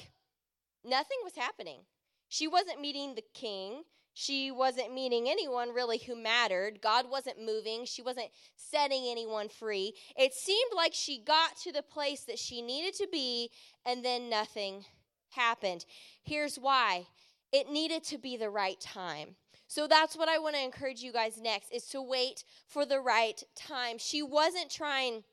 nothing 0.84 1.18
was 1.24 1.34
happening. 1.36 1.80
She 2.28 2.46
wasn't 2.46 2.80
meeting 2.80 3.14
the 3.14 3.24
king. 3.34 3.82
She 4.16 4.52
wasn't 4.52 4.94
meeting 4.94 5.28
anyone 5.28 5.74
really 5.74 5.98
who 5.98 6.14
mattered. 6.14 6.80
God 6.80 7.10
wasn't 7.10 7.44
moving. 7.44 7.84
She 7.84 8.00
wasn't 8.00 8.28
setting 8.54 9.06
anyone 9.08 9.48
free. 9.48 9.94
It 10.16 10.32
seemed 10.32 10.70
like 10.76 10.94
she 10.94 11.18
got 11.18 11.56
to 11.64 11.72
the 11.72 11.82
place 11.82 12.20
that 12.22 12.38
she 12.38 12.62
needed 12.62 12.94
to 12.94 13.08
be 13.10 13.50
and 13.84 14.04
then 14.04 14.30
nothing 14.30 14.84
happened. 15.34 15.84
Here's 16.22 16.56
why 16.56 17.06
it 17.52 17.70
needed 17.70 18.02
to 18.04 18.18
be 18.18 18.36
the 18.36 18.50
right 18.50 18.80
time. 18.80 19.36
So 19.66 19.86
that's 19.86 20.16
what 20.16 20.28
I 20.28 20.38
want 20.38 20.56
to 20.56 20.62
encourage 20.62 21.02
you 21.02 21.12
guys 21.12 21.40
next 21.40 21.72
is 21.72 21.86
to 21.86 22.02
wait 22.02 22.44
for 22.66 22.84
the 22.84 23.00
right 23.00 23.42
time. 23.56 23.98
She 23.98 24.22
wasn't 24.22 24.70
trying 24.70 25.24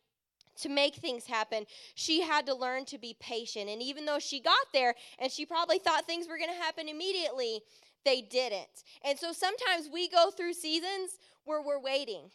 to 0.59 0.69
make 0.69 0.95
things 0.95 1.25
happen, 1.25 1.65
she 1.95 2.21
had 2.21 2.45
to 2.45 2.53
learn 2.53 2.85
to 2.85 2.97
be 2.97 3.15
patient. 3.19 3.69
And 3.69 3.81
even 3.81 4.05
though 4.05 4.19
she 4.19 4.39
got 4.39 4.67
there 4.73 4.95
and 5.17 5.31
she 5.31 5.45
probably 5.45 5.79
thought 5.79 6.05
things 6.05 6.27
were 6.27 6.37
going 6.37 6.49
to 6.49 6.63
happen 6.63 6.87
immediately, 6.87 7.61
they 8.03 8.21
didn't. 8.21 8.83
And 9.03 9.17
so 9.17 9.31
sometimes 9.31 9.89
we 9.91 10.09
go 10.09 10.29
through 10.29 10.53
seasons 10.53 11.17
where 11.45 11.61
we're 11.61 11.79
waiting 11.79 12.29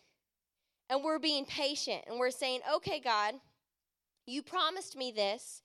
and 0.88 1.04
we're 1.04 1.18
being 1.18 1.44
patient 1.44 2.04
and 2.08 2.18
we're 2.18 2.30
saying, 2.30 2.60
okay, 2.76 3.00
God, 3.00 3.34
you 4.26 4.42
promised 4.42 4.96
me 4.96 5.12
this. 5.12 5.62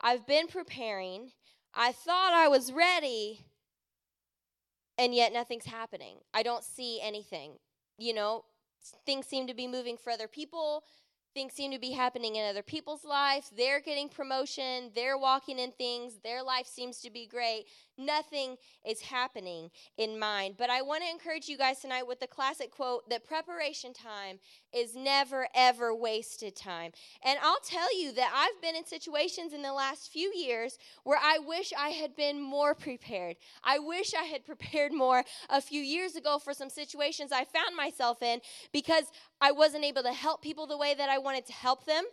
I've 0.00 0.26
been 0.26 0.46
preparing. 0.46 1.30
I 1.76 1.92
thought 1.92 2.32
I 2.32 2.48
was 2.48 2.72
ready, 2.72 3.46
and 4.96 5.14
yet 5.14 5.32
nothing's 5.32 5.66
happening. 5.66 6.18
I 6.32 6.42
don't 6.42 6.62
see 6.62 7.00
anything. 7.00 7.54
You 7.98 8.14
know, 8.14 8.44
things 9.04 9.26
seem 9.26 9.46
to 9.46 9.54
be 9.54 9.66
moving 9.66 9.96
for 9.96 10.10
other 10.10 10.28
people 10.28 10.84
things 11.34 11.52
seem 11.52 11.72
to 11.72 11.78
be 11.78 11.90
happening 11.90 12.36
in 12.36 12.48
other 12.48 12.62
people's 12.62 13.04
lives. 13.04 13.50
They're 13.56 13.80
getting 13.80 14.08
promotion, 14.08 14.90
they're 14.94 15.18
walking 15.18 15.58
in 15.58 15.72
things, 15.72 16.14
their 16.22 16.42
life 16.42 16.66
seems 16.66 17.00
to 17.00 17.10
be 17.10 17.26
great. 17.26 17.66
Nothing 17.96 18.56
is 18.84 19.00
happening 19.00 19.70
in 19.98 20.18
mine. 20.18 20.54
But 20.58 20.70
I 20.70 20.82
want 20.82 21.04
to 21.04 21.10
encourage 21.10 21.48
you 21.48 21.56
guys 21.56 21.80
tonight 21.80 22.06
with 22.06 22.18
the 22.18 22.26
classic 22.26 22.70
quote 22.72 23.08
that 23.08 23.24
preparation 23.24 23.92
time 23.92 24.38
is 24.72 24.96
never, 24.96 25.46
ever 25.54 25.94
wasted 25.94 26.56
time. 26.56 26.90
And 27.24 27.38
I'll 27.40 27.60
tell 27.60 27.96
you 27.96 28.12
that 28.12 28.32
I've 28.34 28.60
been 28.60 28.74
in 28.74 28.84
situations 28.84 29.52
in 29.52 29.62
the 29.62 29.72
last 29.72 30.12
few 30.12 30.32
years 30.34 30.78
where 31.04 31.20
I 31.22 31.38
wish 31.38 31.72
I 31.78 31.90
had 31.90 32.16
been 32.16 32.40
more 32.40 32.74
prepared. 32.74 33.36
I 33.62 33.78
wish 33.78 34.12
I 34.14 34.24
had 34.24 34.44
prepared 34.46 34.92
more 34.92 35.22
a 35.48 35.60
few 35.60 35.80
years 35.80 36.16
ago 36.16 36.38
for 36.38 36.52
some 36.52 36.70
situations 36.70 37.30
I 37.30 37.44
found 37.44 37.76
myself 37.76 38.22
in 38.22 38.40
because 38.72 39.04
I 39.40 39.52
wasn't 39.52 39.84
able 39.84 40.02
to 40.02 40.12
help 40.12 40.42
people 40.42 40.66
the 40.66 40.78
way 40.78 40.94
that 40.94 41.10
I 41.10 41.18
wanted 41.24 41.46
to 41.46 41.52
help 41.52 41.86
them 41.86 42.04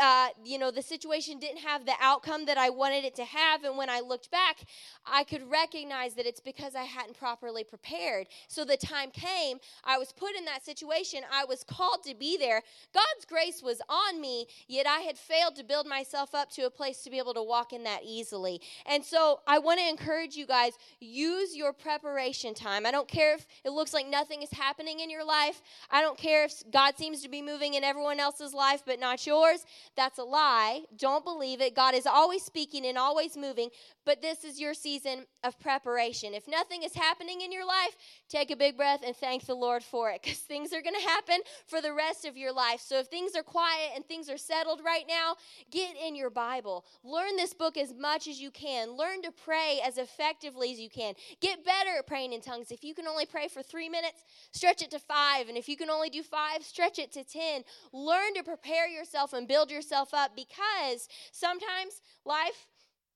uh, 0.00 0.28
you 0.44 0.58
know, 0.58 0.70
the 0.70 0.82
situation 0.82 1.38
didn't 1.38 1.58
have 1.58 1.84
the 1.84 1.94
outcome 2.00 2.46
that 2.46 2.58
I 2.58 2.70
wanted 2.70 3.04
it 3.04 3.14
to 3.16 3.24
have. 3.24 3.64
And 3.64 3.76
when 3.76 3.90
I 3.90 4.00
looked 4.00 4.30
back, 4.30 4.58
I 5.06 5.24
could 5.24 5.48
recognize 5.50 6.14
that 6.14 6.26
it's 6.26 6.40
because 6.40 6.74
I 6.74 6.84
hadn't 6.84 7.18
properly 7.18 7.64
prepared. 7.64 8.28
So 8.48 8.64
the 8.64 8.76
time 8.76 9.10
came, 9.10 9.58
I 9.84 9.98
was 9.98 10.12
put 10.12 10.36
in 10.36 10.44
that 10.44 10.64
situation, 10.64 11.22
I 11.32 11.44
was 11.44 11.64
called 11.64 12.02
to 12.04 12.14
be 12.14 12.36
there. 12.36 12.62
God's 12.92 13.24
grace 13.26 13.62
was 13.62 13.80
on 13.88 14.20
me, 14.20 14.46
yet 14.66 14.86
I 14.86 15.00
had 15.00 15.18
failed 15.18 15.56
to 15.56 15.64
build 15.64 15.86
myself 15.86 16.34
up 16.34 16.50
to 16.52 16.66
a 16.66 16.70
place 16.70 17.02
to 17.02 17.10
be 17.10 17.18
able 17.18 17.34
to 17.34 17.42
walk 17.42 17.72
in 17.72 17.84
that 17.84 18.00
easily. 18.04 18.60
And 18.86 19.04
so 19.04 19.40
I 19.46 19.58
want 19.58 19.80
to 19.80 19.88
encourage 19.88 20.36
you 20.36 20.46
guys 20.46 20.74
use 21.00 21.56
your 21.56 21.72
preparation 21.72 22.54
time. 22.54 22.86
I 22.86 22.90
don't 22.90 23.08
care 23.08 23.34
if 23.34 23.46
it 23.64 23.70
looks 23.70 23.92
like 23.92 24.06
nothing 24.06 24.42
is 24.42 24.50
happening 24.50 25.00
in 25.00 25.10
your 25.10 25.24
life, 25.24 25.62
I 25.90 26.02
don't 26.02 26.18
care 26.18 26.44
if 26.44 26.62
God 26.70 26.96
seems 26.96 27.22
to 27.22 27.28
be 27.28 27.42
moving 27.42 27.74
in 27.74 27.84
everyone 27.84 28.20
else's 28.20 28.54
life 28.58 28.82
but 28.84 29.00
not 29.00 29.26
yours. 29.26 29.64
That's 29.96 30.18
a 30.18 30.24
lie. 30.24 30.82
Don't 30.98 31.24
believe 31.24 31.60
it. 31.60 31.74
God 31.74 31.94
is 31.94 32.06
always 32.06 32.42
speaking 32.42 32.84
and 32.84 32.98
always 32.98 33.36
moving, 33.36 33.70
but 34.04 34.20
this 34.20 34.44
is 34.44 34.60
your 34.60 34.74
season 34.74 35.24
of 35.44 35.58
preparation. 35.60 36.34
If 36.34 36.48
nothing 36.48 36.82
is 36.82 36.94
happening 36.94 37.40
in 37.40 37.52
your 37.52 37.66
life, 37.66 37.96
take 38.28 38.50
a 38.50 38.56
big 38.56 38.76
breath 38.76 39.00
and 39.04 39.16
thank 39.16 39.46
the 39.46 39.54
Lord 39.54 39.82
for 39.82 40.10
it 40.10 40.22
because 40.22 40.38
things 40.38 40.72
are 40.72 40.82
going 40.82 40.94
to 40.94 41.08
happen 41.08 41.38
for 41.66 41.80
the 41.80 41.92
rest 41.92 42.24
of 42.24 42.36
your 42.36 42.52
life. 42.52 42.80
So 42.80 42.98
if 42.98 43.06
things 43.06 43.36
are 43.36 43.42
quiet 43.42 43.92
and 43.94 44.04
things 44.04 44.28
are 44.28 44.38
settled 44.38 44.80
right 44.84 45.04
now, 45.08 45.36
get 45.70 45.94
in 45.96 46.14
your 46.14 46.30
Bible. 46.30 46.84
Learn 47.04 47.36
this 47.36 47.54
book 47.54 47.76
as 47.76 47.94
much 47.94 48.26
as 48.28 48.40
you 48.40 48.50
can. 48.50 48.96
Learn 48.96 49.22
to 49.22 49.30
pray 49.30 49.80
as 49.84 49.98
effectively 49.98 50.72
as 50.72 50.80
you 50.80 50.90
can. 50.90 51.14
Get 51.40 51.64
better 51.64 51.90
at 51.98 52.06
praying 52.06 52.32
in 52.32 52.40
tongues. 52.40 52.70
If 52.70 52.82
you 52.82 52.94
can 52.94 53.06
only 53.06 53.26
pray 53.26 53.48
for 53.48 53.62
three 53.62 53.88
minutes, 53.88 54.24
stretch 54.52 54.82
it 54.82 54.90
to 54.90 54.98
five. 54.98 55.48
And 55.48 55.56
if 55.56 55.68
you 55.68 55.76
can 55.76 55.90
only 55.90 56.10
do 56.10 56.22
five, 56.22 56.64
stretch 56.64 56.98
it 56.98 57.12
to 57.12 57.24
10. 57.24 57.62
Learn 57.92 58.34
to 58.34 58.42
prepare 58.48 58.88
yourself 58.88 59.34
and 59.34 59.46
build 59.46 59.70
yourself 59.70 60.14
up 60.14 60.34
because 60.34 61.06
sometimes 61.32 62.00
life 62.24 62.66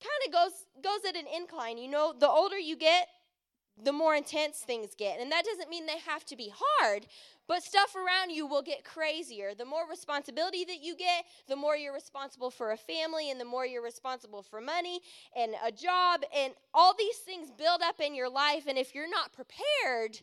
kind 0.00 0.20
of 0.26 0.32
goes 0.32 0.52
goes 0.84 1.08
at 1.08 1.16
an 1.16 1.26
incline. 1.34 1.78
You 1.78 1.88
know, 1.88 2.12
the 2.18 2.28
older 2.28 2.58
you 2.58 2.76
get, 2.76 3.08
the 3.83 3.93
more 3.93 4.14
intense 4.14 4.59
things 4.59 4.95
get. 4.97 5.21
And 5.21 5.33
that 5.33 5.45
doesn't 5.45 5.71
mean 5.71 5.87
they 5.87 5.99
have 5.99 6.25
to 6.26 6.37
be 6.37 6.52
hard, 6.55 7.07
but 7.49 7.62
stuff 7.62 7.95
around 7.97 8.31
you 8.31 8.47
will 8.47 8.62
get 8.62 8.85
crazier. 8.85 9.55
The 9.55 9.64
more 9.64 9.88
responsibility 9.88 10.64
that 10.64 10.83
you 10.83 10.97
get, 10.97 11.25
the 11.49 11.57
more 11.57 11.76
you're 11.76 11.95
responsible 11.95 12.50
for 12.50 12.73
a 12.73 12.76
family, 12.76 13.31
and 13.31 13.41
the 13.41 13.45
more 13.45 13.67
you're 13.67 13.83
responsible 13.83 14.43
for 14.43 14.61
money 14.61 15.00
and 15.37 15.55
a 15.64 15.73
job, 15.73 16.23
and 16.37 16.52
all 16.75 16.95
these 16.97 17.17
things 17.19 17.50
build 17.50 17.81
up 17.83 18.00
in 18.00 18.14
your 18.14 18.29
life. 18.29 18.64
And 18.67 18.79
if 18.79 18.95
you're 18.95 19.11
not 19.11 19.33
prepared, 19.33 20.21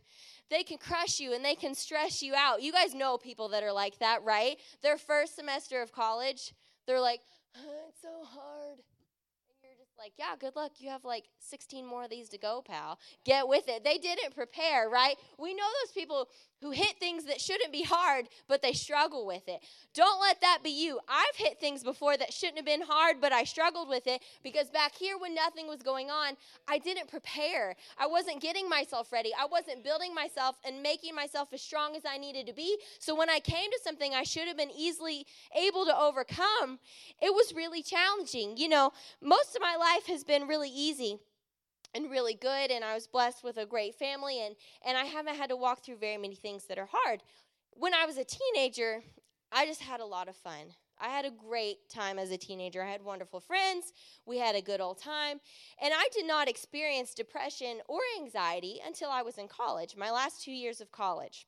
they 0.50 0.64
can 0.64 0.78
crush 0.78 1.20
you 1.20 1.34
and 1.34 1.44
they 1.44 1.56
can 1.56 1.76
stress 1.76 2.22
you 2.22 2.34
out. 2.36 2.62
You 2.62 2.72
guys 2.72 2.94
know 2.94 3.18
people 3.18 3.50
that 3.50 3.64
are 3.64 3.74
like 3.74 4.00
that, 4.00 4.24
right? 4.24 4.58
Their 4.82 4.98
first 4.98 5.36
semester 5.36 5.82
of 5.82 5.92
college, 5.92 6.54
they're 6.86 7.02
like, 7.02 7.22
oh, 7.58 7.88
it's 7.88 8.02
so 8.02 8.24
hard 8.24 8.80
like, 10.00 10.14
yeah, 10.18 10.36
good 10.40 10.56
luck. 10.56 10.72
You 10.80 10.90
have 10.90 11.04
like 11.04 11.26
16 11.40 11.86
more 11.86 12.06
of 12.06 12.10
these 12.10 12.30
to 12.30 12.38
go, 12.38 12.64
pal. 12.66 12.98
Get 13.26 13.48
with 13.48 13.68
it. 13.68 13.84
They 13.84 13.98
didn't 13.98 14.34
prepare, 14.34 14.90
right? 14.90 15.16
We 15.38 15.54
know 15.54 15.66
those 15.84 15.92
people 15.92 16.30
who 16.62 16.72
hit 16.72 16.98
things 17.00 17.26
that 17.26 17.40
shouldn't 17.40 17.72
be 17.72 17.84
hard, 17.84 18.28
but 18.48 18.62
they 18.62 18.74
struggle 18.74 19.26
with 19.26 19.48
it. 19.48 19.62
Don't 19.94 20.22
let 20.22 20.42
that 20.42 20.60
be 20.64 20.70
you. 20.70 21.00
I've 21.08 21.36
hit 21.36 21.60
things 21.60 21.84
before 21.84 22.18
that 22.18 22.34
shouldn't 22.34 22.58
have 22.58 22.66
been 22.66 22.82
hard, 22.82 23.18
but 23.22 23.32
I 23.32 23.44
struggled 23.44 23.90
with 23.90 24.08
it 24.08 24.22
because 24.44 24.70
back 24.70 24.96
here 24.96 25.18
when 25.18 25.34
nothing 25.34 25.68
was 25.68 25.82
going 25.82 26.10
on, 26.10 26.36
I 26.68 26.78
didn't 26.78 27.10
prepare. 27.10 27.76
I 27.98 28.08
wasn't 28.08 28.42
getting 28.42 28.68
myself 28.68 29.12
ready. 29.12 29.32
I 29.38 29.46
wasn't 29.46 29.84
building 29.84 30.14
myself 30.14 30.58
and 30.66 30.84
making 30.84 31.16
myself 31.16 31.50
as 31.54 31.62
strong 31.62 31.96
as 31.96 32.04
I 32.06 32.18
needed 32.18 32.48
to 32.48 32.54
be. 32.54 32.78
So 33.00 33.16
when 33.16 33.30
I 33.30 33.40
came 33.40 33.72
to 33.72 33.80
something 33.84 34.14
I 34.14 34.24
should 34.24 34.48
have 34.48 34.58
been 34.58 34.72
easily 34.76 35.26
able 35.56 35.86
to 35.86 35.98
overcome, 35.98 36.80
it 37.22 37.34
was 37.34 37.54
really 37.56 37.82
challenging. 37.82 38.58
You 38.58 38.70
know, 38.70 38.92
most 39.22 39.56
of 39.56 39.62
my 39.62 39.76
life 39.76 40.08
has 40.08 40.24
been 40.24 40.48
really 40.48 40.70
easy 40.70 41.20
and 41.94 42.10
really 42.10 42.34
good 42.34 42.72
and 42.72 42.84
I 42.84 42.94
was 42.94 43.08
blessed 43.08 43.44
with 43.44 43.58
a 43.58 43.66
great 43.66 43.96
family 43.96 44.42
and 44.46 44.56
and 44.86 44.98
I 44.98 45.06
haven't 45.06 45.36
had 45.36 45.50
to 45.50 45.56
walk 45.56 45.84
through 45.84 45.98
very 45.98 46.18
many 46.18 46.36
things 46.36 46.66
that 46.66 46.78
are 46.78 46.90
hard. 46.92 47.24
When 47.74 47.94
I 47.94 48.06
was 48.06 48.18
a 48.18 48.26
teenager, 48.26 49.04
I 49.52 49.66
just 49.66 49.82
had 49.82 50.00
a 50.00 50.06
lot 50.06 50.28
of 50.28 50.36
fun. 50.36 50.74
I 51.02 51.08
had 51.08 51.26
a 51.26 51.32
great 51.32 51.90
time 51.90 52.20
as 52.20 52.30
a 52.30 52.38
teenager. 52.38 52.84
I 52.84 52.92
had 52.92 53.02
wonderful 53.02 53.40
friends. 53.40 53.94
We 54.26 54.38
had 54.38 54.56
a 54.56 54.62
good 54.62 54.82
old 54.82 55.02
time. 55.02 55.40
And 55.82 55.94
I 55.96 56.10
did 56.14 56.28
not 56.28 56.50
experience 56.50 57.14
depression 57.14 57.80
or 57.88 58.02
anxiety 58.20 58.82
until 58.86 59.10
I 59.10 59.22
was 59.22 59.38
in 59.38 59.48
college, 59.48 59.96
my 59.96 60.12
last 60.12 60.44
2 60.44 60.52
years 60.52 60.82
of 60.82 60.92
college. 60.92 61.48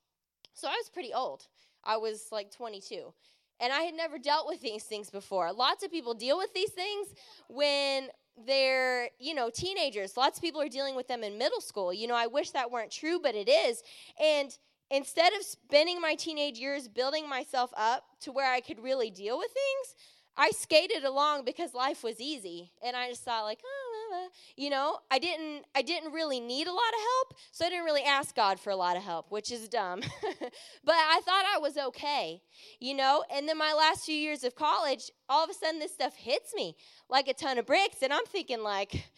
So 0.53 0.67
I 0.67 0.71
was 0.71 0.89
pretty 0.89 1.13
old. 1.13 1.47
I 1.83 1.97
was 1.97 2.27
like 2.31 2.49
22. 2.51 3.13
And 3.59 3.73
I 3.73 3.81
had 3.81 3.93
never 3.93 4.17
dealt 4.17 4.47
with 4.47 4.61
these 4.61 4.83
things 4.83 5.09
before. 5.09 5.51
Lots 5.51 5.83
of 5.83 5.91
people 5.91 6.13
deal 6.13 6.37
with 6.37 6.53
these 6.53 6.71
things 6.71 7.09
when 7.47 8.07
they're, 8.45 9.09
you 9.19 9.33
know, 9.33 9.49
teenagers. 9.49 10.17
Lots 10.17 10.37
of 10.37 10.43
people 10.43 10.61
are 10.61 10.69
dealing 10.69 10.95
with 10.95 11.07
them 11.07 11.23
in 11.23 11.37
middle 11.37 11.61
school. 11.61 11.93
You 11.93 12.07
know, 12.07 12.15
I 12.15 12.27
wish 12.27 12.51
that 12.51 12.71
weren't 12.71 12.91
true, 12.91 13.19
but 13.21 13.35
it 13.35 13.49
is. 13.49 13.83
And 14.21 14.57
instead 14.89 15.33
of 15.33 15.43
spending 15.43 16.01
my 16.01 16.15
teenage 16.15 16.57
years 16.57 16.87
building 16.87 17.27
myself 17.27 17.71
up 17.77 18.03
to 18.21 18.31
where 18.31 18.51
I 18.51 18.59
could 18.59 18.79
really 18.79 19.09
deal 19.09 19.37
with 19.37 19.51
things, 19.51 19.95
I 20.37 20.51
skated 20.51 21.03
along 21.03 21.45
because 21.45 21.73
life 21.73 22.03
was 22.03 22.19
easy. 22.19 22.71
And 22.83 22.95
I 22.95 23.09
just 23.09 23.23
thought 23.23 23.43
like, 23.43 23.61
oh, 23.65 23.90
you 24.55 24.69
know, 24.69 24.99
I 25.09 25.19
didn't 25.19 25.65
I 25.75 25.81
didn't 25.81 26.13
really 26.13 26.39
need 26.39 26.67
a 26.67 26.71
lot 26.71 26.79
of 26.79 27.01
help, 27.01 27.39
so 27.51 27.65
I 27.65 27.69
didn't 27.69 27.85
really 27.85 28.03
ask 28.03 28.35
God 28.35 28.59
for 28.59 28.69
a 28.69 28.75
lot 28.75 28.97
of 28.97 29.03
help, 29.03 29.31
which 29.31 29.51
is 29.51 29.67
dumb. 29.67 30.01
but 30.21 30.95
I 30.95 31.21
thought 31.25 31.45
I 31.53 31.59
was 31.59 31.77
okay, 31.77 32.41
you 32.79 32.93
know? 32.93 33.23
And 33.33 33.47
then 33.47 33.57
my 33.57 33.73
last 33.73 34.05
few 34.05 34.15
years 34.15 34.43
of 34.43 34.55
college, 34.55 35.11
all 35.29 35.43
of 35.43 35.49
a 35.49 35.53
sudden 35.53 35.79
this 35.79 35.93
stuff 35.93 36.15
hits 36.15 36.53
me 36.53 36.75
like 37.09 37.27
a 37.27 37.33
ton 37.33 37.57
of 37.57 37.65
bricks 37.65 37.97
and 38.01 38.13
I'm 38.13 38.25
thinking 38.25 38.63
like 38.63 39.09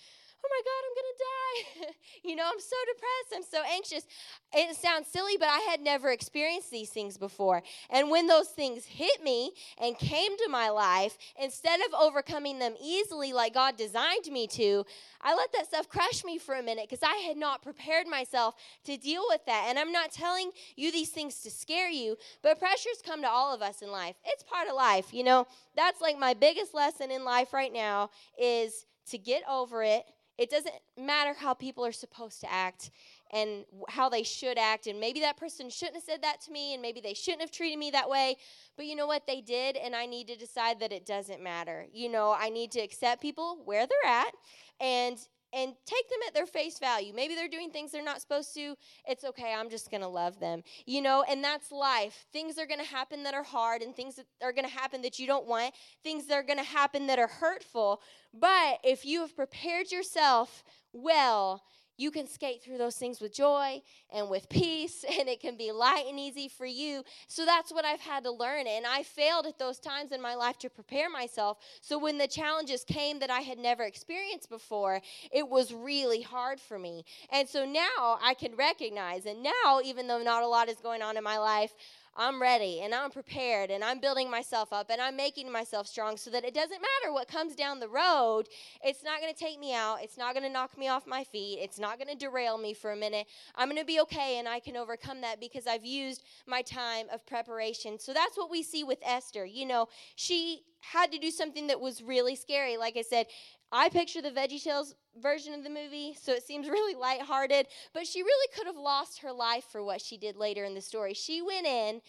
oh 0.43 0.49
my 0.49 0.61
God, 0.65 0.81
I'm 0.85 0.95
going 0.95 1.13
to 1.13 1.23
die. 1.23 1.93
you 2.29 2.35
know, 2.35 2.43
I'm 2.45 2.59
so 2.59 2.75
depressed. 2.93 3.33
I'm 3.35 3.43
so 3.43 3.73
anxious. 3.73 4.05
It 4.53 4.75
sounds 4.75 5.07
silly, 5.07 5.37
but 5.37 5.47
I 5.47 5.59
had 5.69 5.81
never 5.81 6.11
experienced 6.11 6.69
these 6.69 6.89
things 6.89 7.17
before. 7.17 7.63
And 7.89 8.09
when 8.09 8.27
those 8.27 8.49
things 8.49 8.85
hit 8.85 9.23
me 9.23 9.51
and 9.79 9.97
came 9.97 10.37
to 10.37 10.49
my 10.49 10.69
life, 10.69 11.17
instead 11.41 11.79
of 11.81 11.93
overcoming 11.99 12.59
them 12.59 12.75
easily 12.81 13.33
like 13.33 13.53
God 13.53 13.77
designed 13.77 14.25
me 14.31 14.47
to, 14.47 14.85
I 15.21 15.35
let 15.35 15.51
that 15.53 15.67
stuff 15.67 15.87
crush 15.87 16.23
me 16.25 16.37
for 16.37 16.55
a 16.55 16.63
minute 16.63 16.87
because 16.89 17.03
I 17.03 17.23
had 17.27 17.37
not 17.37 17.63
prepared 17.63 18.07
myself 18.07 18.55
to 18.85 18.97
deal 18.97 19.23
with 19.29 19.45
that. 19.45 19.67
And 19.69 19.79
I'm 19.79 19.91
not 19.91 20.11
telling 20.11 20.51
you 20.75 20.91
these 20.91 21.09
things 21.09 21.39
to 21.41 21.51
scare 21.51 21.89
you, 21.89 22.17
but 22.41 22.59
pressures 22.59 23.01
come 23.05 23.21
to 23.21 23.29
all 23.29 23.53
of 23.53 23.61
us 23.61 23.81
in 23.81 23.91
life. 23.91 24.15
It's 24.25 24.43
part 24.43 24.67
of 24.67 24.75
life. 24.75 25.13
You 25.13 25.23
know, 25.23 25.47
that's 25.75 26.01
like 26.01 26.19
my 26.19 26.33
biggest 26.33 26.73
lesson 26.73 27.11
in 27.11 27.23
life 27.23 27.53
right 27.53 27.71
now 27.71 28.09
is 28.39 28.85
to 29.09 29.17
get 29.17 29.43
over 29.49 29.83
it 29.83 30.05
it 30.37 30.49
doesn't 30.49 30.73
matter 30.97 31.33
how 31.37 31.53
people 31.53 31.85
are 31.85 31.91
supposed 31.91 32.41
to 32.41 32.51
act 32.51 32.89
and 33.31 33.65
how 33.89 34.09
they 34.09 34.23
should 34.23 34.57
act. 34.57 34.87
And 34.87 34.99
maybe 34.99 35.19
that 35.21 35.37
person 35.37 35.69
shouldn't 35.69 35.95
have 35.95 36.03
said 36.03 36.21
that 36.23 36.41
to 36.41 36.51
me, 36.51 36.73
and 36.73 36.81
maybe 36.81 37.01
they 37.01 37.13
shouldn't 37.13 37.41
have 37.41 37.51
treated 37.51 37.77
me 37.77 37.91
that 37.91 38.09
way. 38.09 38.37
But 38.75 38.85
you 38.85 38.95
know 38.95 39.07
what? 39.07 39.27
They 39.27 39.41
did, 39.41 39.75
and 39.75 39.95
I 39.95 40.05
need 40.05 40.27
to 40.27 40.35
decide 40.35 40.79
that 40.79 40.91
it 40.91 41.05
doesn't 41.05 41.41
matter. 41.41 41.85
You 41.93 42.09
know, 42.09 42.35
I 42.37 42.49
need 42.49 42.71
to 42.71 42.79
accept 42.79 43.21
people 43.21 43.61
where 43.65 43.87
they're 43.87 44.11
at 44.11 44.33
and 44.79 45.17
and 45.53 45.73
take 45.85 46.09
them 46.09 46.19
at 46.27 46.33
their 46.33 46.45
face 46.45 46.79
value. 46.79 47.13
Maybe 47.13 47.35
they're 47.35 47.47
doing 47.47 47.69
things 47.69 47.91
they're 47.91 48.03
not 48.03 48.21
supposed 48.21 48.53
to. 48.55 48.75
It's 49.07 49.23
okay. 49.23 49.53
I'm 49.53 49.69
just 49.69 49.91
going 49.91 50.01
to 50.01 50.07
love 50.07 50.39
them. 50.39 50.63
You 50.85 51.01
know, 51.01 51.23
and 51.29 51.43
that's 51.43 51.71
life. 51.71 52.25
Things 52.33 52.57
are 52.57 52.65
going 52.65 52.79
to 52.79 52.85
happen 52.85 53.23
that 53.23 53.33
are 53.33 53.43
hard 53.43 53.81
and 53.81 53.95
things 53.95 54.15
that 54.15 54.25
are 54.41 54.53
going 54.53 54.67
to 54.67 54.73
happen 54.73 55.01
that 55.03 55.19
you 55.19 55.27
don't 55.27 55.47
want, 55.47 55.73
things 56.03 56.25
that 56.27 56.35
are 56.35 56.43
going 56.43 56.59
to 56.59 56.65
happen 56.65 57.07
that 57.07 57.19
are 57.19 57.27
hurtful. 57.27 58.01
But 58.33 58.79
if 58.83 59.05
you 59.05 59.21
have 59.21 59.35
prepared 59.35 59.91
yourself 59.91 60.63
well, 60.91 61.63
you 61.97 62.11
can 62.11 62.27
skate 62.27 62.63
through 62.63 62.77
those 62.77 62.95
things 62.95 63.21
with 63.21 63.33
joy 63.33 63.81
and 64.11 64.29
with 64.29 64.49
peace, 64.49 65.05
and 65.19 65.27
it 65.27 65.39
can 65.39 65.57
be 65.57 65.71
light 65.71 66.05
and 66.07 66.19
easy 66.19 66.47
for 66.47 66.65
you. 66.65 67.03
So 67.27 67.45
that's 67.45 67.71
what 67.71 67.85
I've 67.85 67.99
had 68.01 68.23
to 68.23 68.31
learn. 68.31 68.67
And 68.67 68.85
I 68.85 69.03
failed 69.03 69.45
at 69.45 69.59
those 69.59 69.79
times 69.79 70.11
in 70.11 70.21
my 70.21 70.35
life 70.35 70.57
to 70.59 70.69
prepare 70.69 71.09
myself. 71.09 71.57
So 71.81 71.97
when 71.97 72.17
the 72.17 72.27
challenges 72.27 72.83
came 72.83 73.19
that 73.19 73.29
I 73.29 73.41
had 73.41 73.57
never 73.57 73.83
experienced 73.83 74.49
before, 74.49 75.01
it 75.31 75.47
was 75.47 75.73
really 75.73 76.21
hard 76.21 76.59
for 76.59 76.79
me. 76.79 77.05
And 77.31 77.47
so 77.47 77.65
now 77.65 78.17
I 78.21 78.35
can 78.37 78.55
recognize, 78.55 79.25
and 79.25 79.43
now, 79.43 79.81
even 79.83 80.07
though 80.07 80.21
not 80.21 80.43
a 80.43 80.47
lot 80.47 80.69
is 80.69 80.77
going 80.77 81.01
on 81.01 81.17
in 81.17 81.23
my 81.23 81.37
life, 81.37 81.73
I'm 82.15 82.41
ready 82.41 82.81
and 82.81 82.93
I'm 82.93 83.09
prepared 83.09 83.71
and 83.71 83.83
I'm 83.83 83.99
building 83.99 84.29
myself 84.29 84.71
up 84.71 84.91
and 84.91 85.01
I'm 85.01 85.15
making 85.15 85.51
myself 85.51 85.87
strong 85.87 86.15
so 86.17 86.29
that 86.29 86.45
it 86.45 86.53
doesn't 86.53 86.81
matter 86.81 87.11
what 87.11 87.27
comes 87.27 87.55
down 87.55 87.79
the 87.79 87.87
road. 87.87 88.47
It's 88.83 89.03
not 89.03 89.19
going 89.19 89.33
to 89.33 89.39
take 89.39 89.59
me 89.59 89.73
out. 89.73 89.97
It's 90.01 90.17
not 90.17 90.33
going 90.33 90.45
to 90.45 90.51
knock 90.51 90.77
me 90.77 90.87
off 90.87 91.07
my 91.07 91.23
feet. 91.23 91.59
It's 91.61 91.79
not 91.79 91.97
going 91.97 92.09
to 92.09 92.15
derail 92.15 92.57
me 92.57 92.73
for 92.73 92.91
a 92.91 92.95
minute. 92.95 93.25
I'm 93.55 93.67
going 93.67 93.81
to 93.81 93.85
be 93.85 93.99
okay 94.01 94.37
and 94.37 94.47
I 94.47 94.59
can 94.59 94.77
overcome 94.77 95.21
that 95.21 95.39
because 95.39 95.65
I've 95.65 95.85
used 95.85 96.23
my 96.45 96.61
time 96.61 97.07
of 97.11 97.25
preparation. 97.25 97.97
So 97.99 98.13
that's 98.13 98.37
what 98.37 98.51
we 98.51 98.61
see 98.61 98.83
with 98.83 98.99
Esther. 99.03 99.45
You 99.45 99.65
know, 99.65 99.87
she 100.15 100.61
had 100.81 101.11
to 101.13 101.17
do 101.17 101.31
something 101.31 101.67
that 101.67 101.79
was 101.79 102.03
really 102.03 102.35
scary. 102.35 102.77
Like 102.77 102.97
I 102.97 103.01
said, 103.01 103.27
I 103.75 103.89
picture 103.89 104.21
the 104.21 104.29
Veggie 104.29 104.63
Tales 104.63 104.93
version 105.19 105.51
of 105.55 105.63
the 105.63 105.69
movie, 105.69 106.15
so 106.21 106.31
it 106.31 106.43
seems 106.43 106.69
really 106.69 106.93
lighthearted, 106.93 107.67
but 107.93 108.05
she 108.05 108.21
really 108.21 108.47
could 108.55 108.67
have 108.67 108.77
lost 108.77 109.21
her 109.21 109.33
life 109.33 109.65
for 109.71 109.83
what 109.83 109.99
she 109.99 110.17
did 110.17 110.37
later 110.37 110.63
in 110.63 110.75
the 110.75 110.81
story. 110.81 111.15
She 111.15 111.41
went 111.41 111.65
in 111.65 112.01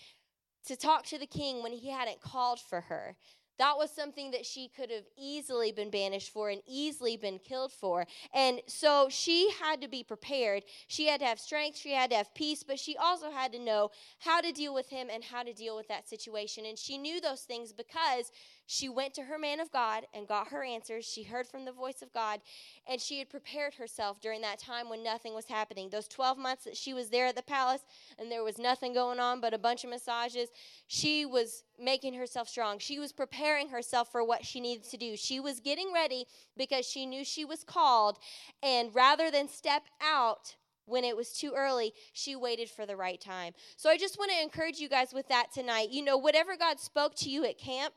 to 0.67 0.77
talk 0.77 1.05
to 1.07 1.19
the 1.19 1.27
king 1.27 1.63
when 1.63 1.73
he 1.73 1.91
hadn't 1.91 2.21
called 2.21 2.61
for 2.61 2.83
her. 2.83 3.17
That 3.59 3.79
was 3.79 3.91
something 3.91 4.33
that 4.33 4.45
she 4.45 4.69
could 4.69 4.91
have 4.91 5.05
easily 5.17 5.71
been 5.71 5.91
banished 5.91 6.33
for 6.33 6.51
and 6.51 6.61
easily 6.67 7.17
been 7.17 7.39
killed 7.39 7.73
for. 7.73 8.05
And 8.35 8.61
so 8.67 9.07
she 9.09 9.51
had 9.63 9.81
to 9.83 9.89
be 9.89 10.03
prepared. 10.03 10.65
She 10.89 11.07
had 11.07 11.21
to 11.21 11.27
have 11.27 11.39
strength, 11.39 11.79
she 11.79 11.93
had 11.93 12.11
to 12.11 12.17
have 12.17 12.35
peace, 12.35 12.65
but 12.65 12.81
she 12.81 12.97
also 12.97 13.31
had 13.31 13.53
to 13.53 13.59
know 13.59 13.91
how 14.19 14.41
to 14.41 14.51
deal 14.51 14.75
with 14.75 14.89
him 14.91 15.09
and 15.11 15.23
how 15.23 15.45
to 15.45 15.53
deal 15.53 15.77
with 15.77 15.89
that 15.89 16.09
situation. 16.09 16.67
And 16.67 16.77
she 16.77 16.99
knew 16.99 17.21
those 17.21 17.43
things 17.43 17.73
because 17.73 18.33
she 18.67 18.89
went 18.89 19.15
to 19.15 19.23
her 19.23 19.39
man 19.39 19.61
of 19.61 19.71
God 19.71 20.07
and 20.15 20.27
got 20.27 20.49
her 20.49 20.65
answers. 20.65 21.05
She 21.05 21.23
heard 21.23 21.47
from 21.47 21.65
the 21.65 21.73
voice 21.73 22.03
of 22.03 22.13
God, 22.13 22.41
and 22.89 23.01
she 23.01 23.19
had 23.19 23.29
prepared 23.29 23.75
herself 23.75 24.21
during 24.21 24.41
that 24.41 24.59
time 24.59 24.89
when 24.89 25.03
nothing 25.03 25.35
was 25.35 25.47
happening. 25.47 25.91
Those 25.91 26.09
12 26.09 26.39
months 26.39 26.65
that 26.65 26.77
she 26.77 26.95
was 26.95 27.11
there 27.11 27.27
at 27.27 27.37
the 27.37 27.43
palace 27.43 27.83
and 28.19 28.31
there 28.31 28.43
was 28.43 28.59
nothing 28.59 28.95
going 28.95 29.21
on 29.21 29.41
but 29.41 29.55
a 29.55 29.59
bunch 29.59 29.85
of 29.85 29.91
massages, 29.91 30.49
she 30.87 31.27
was 31.27 31.65
making 31.79 32.15
herself 32.15 32.49
strong. 32.49 32.79
She 32.79 32.99
was 32.99 33.13
preparing 33.13 33.69
herself 33.69 34.11
for 34.11 34.25
what 34.25 34.45
she 34.45 34.61
needed 34.61 34.85
to 34.91 34.97
do. 34.97 35.17
She 35.17 35.41
was 35.41 35.61
getting 35.61 35.93
ready 35.93 36.27
because 36.57 36.87
she 36.87 37.07
knew 37.07 37.25
she 37.25 37.45
was 37.45 37.65
called, 37.65 38.19
and 38.63 38.95
rather 38.95 39.31
than 39.31 39.49
step 39.49 39.83
out, 40.03 40.57
when 40.87 41.05
it 41.05 41.17
was 41.17 41.33
too 41.33 41.53
early, 41.57 41.95
she 42.13 42.37
waited 42.37 42.69
for 42.69 42.85
the 42.85 42.97
right 42.97 43.21
time. 43.21 43.55
So 43.77 43.89
I 43.89 43.97
just 43.97 44.19
want 44.19 44.31
to 44.33 44.43
encourage 44.43 44.79
you 44.79 44.89
guys 44.89 45.15
with 45.15 45.29
that 45.29 45.47
tonight. 45.53 45.91
You 45.91 46.05
know, 46.05 46.19
whatever 46.19 46.57
God 46.57 46.79
spoke 46.79 47.15
to 47.17 47.31
you 47.31 47.45
at 47.45 47.59
camp, 47.59 47.95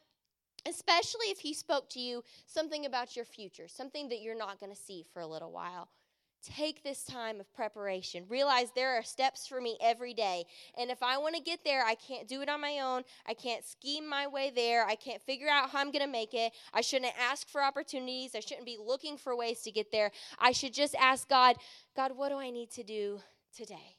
especially 0.68 1.28
if 1.28 1.40
he 1.40 1.54
spoke 1.54 1.90
to 1.92 2.00
you 2.00 2.24
something 2.46 2.86
about 2.86 3.16
your 3.16 3.26
future, 3.26 3.68
something 3.68 4.10
that 4.10 4.22
you're 4.22 4.38
not 4.38 4.60
going 4.60 4.72
to 4.72 4.80
see 4.80 5.06
for 5.14 5.22
a 5.22 5.28
little 5.28 5.52
while. 5.52 5.90
Take 6.44 6.84
this 6.84 7.04
time 7.04 7.40
of 7.40 7.52
preparation. 7.54 8.24
Realize 8.30 8.72
there 8.72 8.96
are 8.98 9.04
steps 9.04 9.48
for 9.48 9.60
me 9.60 9.78
every 9.82 10.14
day. 10.14 10.46
And 10.78 10.92
if 10.92 11.02
I 11.02 11.18
want 11.18 11.36
to 11.36 11.42
get 11.42 11.64
there, 11.66 11.84
I 11.84 11.96
can't 11.96 12.28
do 12.28 12.42
it 12.42 12.50
on 12.50 12.62
my 12.62 12.80
own. 12.80 13.04
I 13.28 13.34
can't 13.34 13.66
scheme 13.66 14.08
my 14.08 14.28
way 14.28 14.52
there. 14.54 14.86
I 14.86 14.96
can't 14.96 15.22
figure 15.22 15.50
out 15.50 15.72
how 15.72 15.80
I'm 15.80 15.92
going 15.92 16.06
to 16.06 16.12
make 16.12 16.34
it. 16.34 16.54
I 16.74 16.82
shouldn't 16.82 17.12
ask 17.20 17.50
for 17.50 17.64
opportunities. 17.64 18.36
I 18.36 18.40
shouldn't 18.40 18.66
be 18.66 18.78
looking 18.80 19.18
for 19.18 19.36
ways 19.36 19.62
to 19.62 19.72
get 19.72 19.92
there. 19.92 20.12
I 20.38 20.52
should 20.52 20.74
just 20.74 20.96
ask 20.96 21.28
God, 21.28 21.58
God, 21.96 22.16
what 22.16 22.30
do 22.30 22.36
I 22.36 22.52
need 22.52 22.70
to 22.72 22.84
do 22.84 23.20
today? 23.56 23.97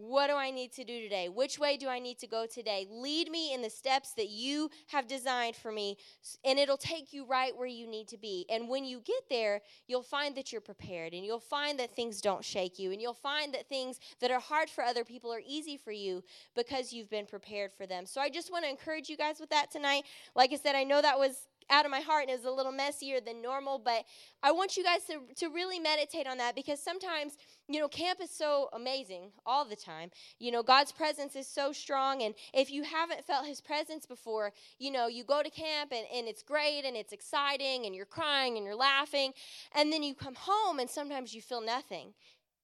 What 0.00 0.28
do 0.28 0.34
I 0.34 0.52
need 0.52 0.70
to 0.74 0.84
do 0.84 1.00
today? 1.00 1.28
Which 1.28 1.58
way 1.58 1.76
do 1.76 1.88
I 1.88 1.98
need 1.98 2.20
to 2.20 2.28
go 2.28 2.46
today? 2.46 2.86
Lead 2.88 3.32
me 3.32 3.52
in 3.52 3.62
the 3.62 3.68
steps 3.68 4.12
that 4.12 4.28
you 4.28 4.70
have 4.86 5.08
designed 5.08 5.56
for 5.56 5.72
me, 5.72 5.96
and 6.44 6.56
it'll 6.56 6.76
take 6.76 7.12
you 7.12 7.26
right 7.26 7.50
where 7.56 7.66
you 7.66 7.84
need 7.88 8.06
to 8.08 8.16
be. 8.16 8.46
And 8.48 8.68
when 8.68 8.84
you 8.84 9.00
get 9.00 9.28
there, 9.28 9.60
you'll 9.88 10.04
find 10.04 10.36
that 10.36 10.52
you're 10.52 10.60
prepared, 10.60 11.14
and 11.14 11.24
you'll 11.24 11.40
find 11.40 11.80
that 11.80 11.96
things 11.96 12.20
don't 12.20 12.44
shake 12.44 12.78
you, 12.78 12.92
and 12.92 13.02
you'll 13.02 13.12
find 13.12 13.52
that 13.54 13.68
things 13.68 13.98
that 14.20 14.30
are 14.30 14.38
hard 14.38 14.70
for 14.70 14.84
other 14.84 15.02
people 15.02 15.32
are 15.32 15.42
easy 15.44 15.76
for 15.76 15.90
you 15.90 16.22
because 16.54 16.92
you've 16.92 17.10
been 17.10 17.26
prepared 17.26 17.72
for 17.72 17.84
them. 17.84 18.06
So 18.06 18.20
I 18.20 18.30
just 18.30 18.52
want 18.52 18.64
to 18.66 18.70
encourage 18.70 19.08
you 19.08 19.16
guys 19.16 19.40
with 19.40 19.50
that 19.50 19.72
tonight. 19.72 20.04
Like 20.36 20.52
I 20.52 20.56
said, 20.56 20.76
I 20.76 20.84
know 20.84 21.02
that 21.02 21.18
was 21.18 21.48
out 21.70 21.84
of 21.84 21.90
my 21.90 22.00
heart 22.00 22.22
and 22.22 22.30
it 22.30 22.36
was 22.36 22.44
a 22.44 22.50
little 22.50 22.72
messier 22.72 23.20
than 23.20 23.42
normal, 23.42 23.78
but 23.78 24.04
I 24.42 24.52
want 24.52 24.76
you 24.76 24.84
guys 24.84 25.04
to, 25.04 25.20
to 25.36 25.48
really 25.48 25.78
meditate 25.78 26.26
on 26.26 26.38
that 26.38 26.54
because 26.54 26.82
sometimes, 26.82 27.36
you 27.68 27.80
know, 27.80 27.88
camp 27.88 28.20
is 28.22 28.30
so 28.30 28.68
amazing 28.72 29.32
all 29.44 29.64
the 29.64 29.76
time. 29.76 30.10
You 30.38 30.52
know, 30.52 30.62
God's 30.62 30.92
presence 30.92 31.36
is 31.36 31.46
so 31.46 31.72
strong. 31.72 32.22
And 32.22 32.34
if 32.54 32.70
you 32.70 32.82
haven't 32.82 33.24
felt 33.26 33.46
his 33.46 33.60
presence 33.60 34.06
before, 34.06 34.52
you 34.78 34.90
know, 34.90 35.06
you 35.06 35.24
go 35.24 35.42
to 35.42 35.50
camp 35.50 35.92
and, 35.92 36.06
and 36.14 36.26
it's 36.26 36.42
great 36.42 36.84
and 36.84 36.96
it's 36.96 37.12
exciting 37.12 37.86
and 37.86 37.94
you're 37.94 38.06
crying 38.06 38.56
and 38.56 38.64
you're 38.64 38.76
laughing. 38.76 39.32
And 39.74 39.92
then 39.92 40.02
you 40.02 40.14
come 40.14 40.36
home 40.36 40.78
and 40.78 40.88
sometimes 40.88 41.34
you 41.34 41.42
feel 41.42 41.60
nothing 41.60 42.14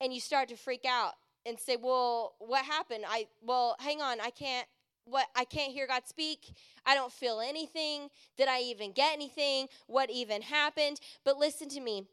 and 0.01 0.13
you 0.13 0.21
start 0.21 0.49
to 0.49 0.57
freak 0.57 0.85
out 0.85 1.15
and 1.47 1.59
say, 1.59 1.77
well, 1.81 2.35
what 2.39 2.65
happened? 2.65 3.05
I, 3.07 3.27
well, 3.43 3.77
hang 3.79 4.01
on, 4.01 4.21
I 4.21 4.31
can't, 4.31 4.67
what 5.05 5.27
I 5.35 5.45
can't 5.45 5.73
hear 5.73 5.87
God 5.87 6.03
speak. 6.07 6.55
I 6.87 6.95
don't 6.95 7.13
feel 7.13 7.41
anything. 7.41 8.09
Did 8.37 8.49
I 8.49 8.61
even 8.61 8.93
get 8.93 9.13
anything? 9.13 9.69
What 9.87 10.11
even 10.11 10.43
happened? 10.43 11.01
But 11.25 11.39
listen 11.39 11.69
to 11.71 11.81
me. 11.81 12.07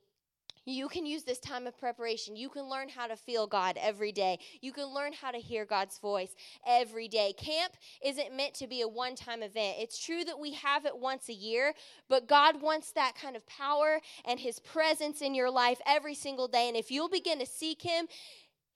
You 0.66 0.90
can 0.90 1.08
use 1.08 1.24
this 1.24 1.40
time 1.40 1.66
of 1.66 1.78
preparation. 1.78 2.36
You 2.36 2.48
can 2.48 2.70
learn 2.70 2.88
how 2.88 3.08
to 3.08 3.16
feel 3.16 3.48
God 3.48 3.78
every 3.82 4.12
day. 4.12 4.38
You 4.62 4.72
can 4.72 4.94
learn 4.94 5.12
how 5.12 5.32
to 5.32 5.40
hear 5.40 5.66
God's 5.66 5.98
voice 5.98 6.36
every 6.68 7.08
day. 7.08 7.34
Camp 7.34 7.74
isn't 8.06 8.36
meant 8.36 8.54
to 8.56 8.68
be 8.68 8.82
a 8.82 8.88
one 8.88 9.16
time 9.16 9.42
event. 9.42 9.78
It's 9.80 9.98
true 9.98 10.24
that 10.24 10.38
we 10.38 10.54
have 10.54 10.86
it 10.86 10.96
once 10.96 11.30
a 11.30 11.34
year, 11.34 11.74
but 12.08 12.28
God 12.28 12.62
wants 12.62 12.92
that 12.92 13.14
kind 13.20 13.36
of 13.36 13.46
power 13.48 14.00
and 14.24 14.40
His 14.40 14.60
presence 14.60 15.22
in 15.22 15.34
your 15.34 15.50
life 15.50 15.80
every 15.88 16.14
single 16.14 16.48
day. 16.48 16.68
And 16.68 16.78
if 16.78 16.92
you'll 16.92 17.10
begin 17.10 17.40
to 17.40 17.46
seek 17.48 17.82
Him, 17.82 18.06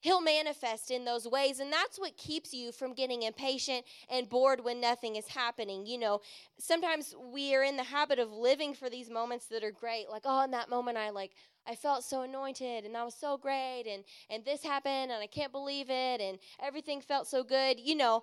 He'll 0.00 0.20
manifest 0.20 0.90
in 0.90 1.04
those 1.04 1.26
ways. 1.26 1.58
And 1.58 1.72
that's 1.72 1.98
what 1.98 2.16
keeps 2.16 2.52
you 2.52 2.72
from 2.72 2.94
getting 2.94 3.22
impatient 3.22 3.84
and 4.10 4.28
bored 4.28 4.62
when 4.62 4.80
nothing 4.80 5.16
is 5.16 5.26
happening. 5.28 5.86
You 5.86 5.98
know, 5.98 6.20
sometimes 6.58 7.14
we 7.32 7.54
are 7.54 7.62
in 7.62 7.76
the 7.76 7.82
habit 7.82 8.18
of 8.18 8.30
living 8.30 8.74
for 8.74 8.90
these 8.90 9.10
moments 9.10 9.46
that 9.46 9.64
are 9.64 9.72
great. 9.72 10.08
Like, 10.10 10.22
oh, 10.24 10.44
in 10.44 10.50
that 10.52 10.70
moment, 10.70 10.98
I 10.98 11.10
like, 11.10 11.32
I 11.66 11.74
felt 11.74 12.04
so 12.04 12.22
anointed 12.22 12.84
and 12.84 12.94
that 12.94 13.04
was 13.04 13.14
so 13.14 13.36
great. 13.36 13.84
And, 13.88 14.04
and 14.30 14.44
this 14.44 14.62
happened 14.62 15.10
and 15.10 15.22
I 15.22 15.26
can't 15.26 15.52
believe 15.52 15.90
it. 15.90 16.20
And 16.20 16.38
everything 16.62 17.00
felt 17.00 17.26
so 17.26 17.42
good. 17.42 17.80
You 17.80 17.96
know, 17.96 18.22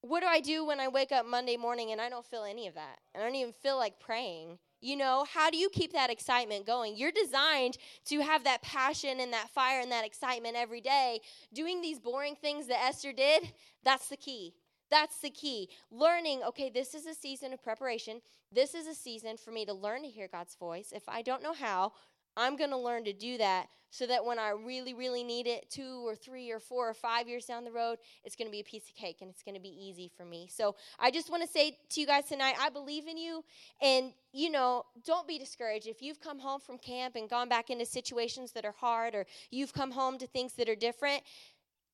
what 0.00 0.20
do 0.20 0.26
I 0.26 0.40
do 0.40 0.66
when 0.66 0.80
I 0.80 0.88
wake 0.88 1.12
up 1.12 1.26
Monday 1.26 1.56
morning 1.56 1.92
and 1.92 2.00
I 2.00 2.08
don't 2.08 2.26
feel 2.26 2.44
any 2.44 2.66
of 2.66 2.74
that? 2.74 2.98
I 3.14 3.20
don't 3.20 3.34
even 3.34 3.52
feel 3.52 3.76
like 3.76 4.00
praying. 4.00 4.58
You 4.84 4.96
know, 4.96 5.24
how 5.32 5.48
do 5.48 5.56
you 5.56 5.70
keep 5.70 5.94
that 5.94 6.10
excitement 6.10 6.66
going? 6.66 6.94
You're 6.94 7.10
designed 7.10 7.78
to 8.04 8.20
have 8.20 8.44
that 8.44 8.60
passion 8.60 9.18
and 9.18 9.32
that 9.32 9.48
fire 9.48 9.80
and 9.80 9.90
that 9.90 10.04
excitement 10.04 10.56
every 10.56 10.82
day. 10.82 11.20
Doing 11.54 11.80
these 11.80 11.98
boring 11.98 12.36
things 12.36 12.66
that 12.66 12.84
Esther 12.84 13.14
did, 13.14 13.50
that's 13.82 14.10
the 14.10 14.18
key. 14.18 14.52
That's 14.90 15.20
the 15.20 15.30
key. 15.30 15.70
Learning, 15.90 16.42
okay, 16.48 16.68
this 16.68 16.94
is 16.94 17.06
a 17.06 17.14
season 17.14 17.54
of 17.54 17.62
preparation. 17.62 18.20
This 18.52 18.74
is 18.74 18.86
a 18.86 18.94
season 18.94 19.38
for 19.38 19.52
me 19.52 19.64
to 19.64 19.72
learn 19.72 20.02
to 20.02 20.08
hear 20.08 20.28
God's 20.28 20.54
voice. 20.54 20.92
If 20.94 21.08
I 21.08 21.22
don't 21.22 21.42
know 21.42 21.54
how, 21.54 21.92
I'm 22.36 22.56
going 22.56 22.70
to 22.70 22.76
learn 22.76 23.04
to 23.04 23.12
do 23.12 23.38
that 23.38 23.68
so 23.94 24.06
that 24.06 24.24
when 24.24 24.40
I 24.40 24.50
really, 24.50 24.92
really 24.92 25.22
need 25.22 25.46
it, 25.46 25.70
two 25.70 26.04
or 26.04 26.16
three 26.16 26.50
or 26.50 26.58
four 26.58 26.88
or 26.88 26.94
five 26.94 27.28
years 27.28 27.44
down 27.44 27.64
the 27.64 27.70
road, 27.70 27.98
it's 28.24 28.34
going 28.34 28.48
to 28.48 28.52
be 28.52 28.58
a 28.58 28.64
piece 28.64 28.88
of 28.88 28.96
cake 28.96 29.18
and 29.20 29.30
it's 29.30 29.44
going 29.44 29.54
to 29.54 29.60
be 29.60 29.68
easy 29.68 30.10
for 30.16 30.24
me. 30.24 30.48
So 30.50 30.74
I 30.98 31.12
just 31.12 31.30
want 31.30 31.44
to 31.44 31.48
say 31.48 31.78
to 31.90 32.00
you 32.00 32.06
guys 32.06 32.24
tonight, 32.24 32.56
I 32.60 32.70
believe 32.70 33.06
in 33.06 33.16
you. 33.16 33.44
And, 33.80 34.12
you 34.32 34.50
know, 34.50 34.84
don't 35.06 35.28
be 35.28 35.38
discouraged. 35.38 35.86
If 35.86 36.02
you've 36.02 36.18
come 36.18 36.40
home 36.40 36.58
from 36.58 36.76
camp 36.78 37.14
and 37.14 37.30
gone 37.30 37.48
back 37.48 37.70
into 37.70 37.86
situations 37.86 38.50
that 38.52 38.64
are 38.64 38.72
hard 38.72 39.14
or 39.14 39.26
you've 39.52 39.72
come 39.72 39.92
home 39.92 40.18
to 40.18 40.26
things 40.26 40.54
that 40.54 40.68
are 40.68 40.74
different, 40.74 41.22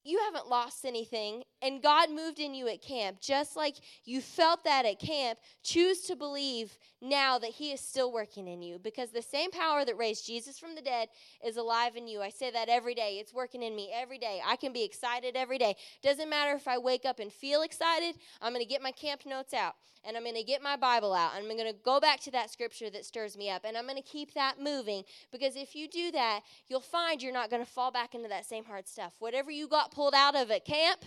you 0.03 0.19
haven't 0.21 0.49
lost 0.49 0.87
anything 0.87 1.43
and 1.63 1.83
God 1.83 2.11
moved 2.11 2.39
in 2.39 2.55
you 2.55 2.69
at 2.69 2.83
camp, 2.83 3.21
just 3.21 3.57
like 3.57 3.77
you 4.05 4.21
felt 4.21 4.65
that 4.65 4.87
at 4.87 4.99
camp, 4.99 5.39
choose 5.63 6.03
to 6.03 6.17
believe 6.17 6.79
now 7.01 7.39
that 7.39 7.51
He 7.51 7.73
is 7.73 7.81
still 7.81 8.13
working 8.13 8.49
in 8.49 8.63
you 8.63 8.79
because 8.79 9.11
the 9.11 9.23
same 9.23 9.51
power 9.51 9.85
that 9.85 9.97
raised 9.97 10.27
Jesus 10.27 10.59
from 10.59 10.75
the 10.75 10.83
dead 10.83 11.09
is 11.45 11.57
alive 11.57 11.97
in 11.97 12.09
you. 12.09 12.21
I 12.23 12.31
say 12.31 12.51
that 12.51 12.69
every 12.69 12.95
day. 12.95 13.19
It's 13.21 13.35
working 13.35 13.63
in 13.63 13.75
me 13.75 13.91
every 13.95 14.19
day. 14.19 14.41
I 14.45 14.57
can 14.57 14.73
be 14.73 14.85
excited 14.85 15.37
every 15.37 15.59
day. 15.59 15.77
Doesn't 16.03 16.31
matter 16.31 16.55
if 16.57 16.67
I 16.67 16.79
wake 16.79 17.05
up 17.05 17.19
and 17.19 17.33
feel 17.33 17.63
excited, 17.63 18.17
I'm 18.41 18.53
going 18.53 18.65
to 18.65 18.69
get 18.69 18.83
my 18.83 18.93
camp 18.93 19.27
notes 19.27 19.55
out 19.55 19.75
and 20.05 20.17
I'm 20.17 20.23
going 20.23 20.35
to 20.35 20.43
get 20.43 20.63
my 20.63 20.77
Bible 20.77 21.13
out. 21.13 21.33
and 21.35 21.45
I'm 21.45 21.57
going 21.57 21.71
to 21.71 21.79
go 21.85 22.01
back 22.01 22.21
to 22.21 22.31
that 22.31 22.51
scripture 22.51 22.91
that 22.91 23.05
stirs 23.05 23.37
me 23.37 23.51
up 23.51 23.65
and 23.65 23.77
I'm 23.77 23.85
going 23.85 23.97
to 23.97 24.03
keep 24.03 24.35
that 24.35 24.61
moving 24.61 25.05
because 25.31 25.57
if 25.57 25.75
you 25.75 25.89
do 25.89 26.11
that, 26.13 26.41
you'll 26.69 26.81
find 26.81 27.23
you're 27.23 27.33
not 27.33 27.51
going 27.51 27.65
to 27.65 27.71
fall 27.71 27.91
back 27.91 28.15
into 28.15 28.29
that 28.29 28.47
same 28.47 28.65
hard 28.65 28.89
stuff. 28.89 29.15
Whatever 29.19 29.51
you 29.51 29.69
got 29.69 29.93
pulled 29.93 30.15
out 30.15 30.35
of 30.35 30.51
at 30.51 30.65
camp, 30.65 31.05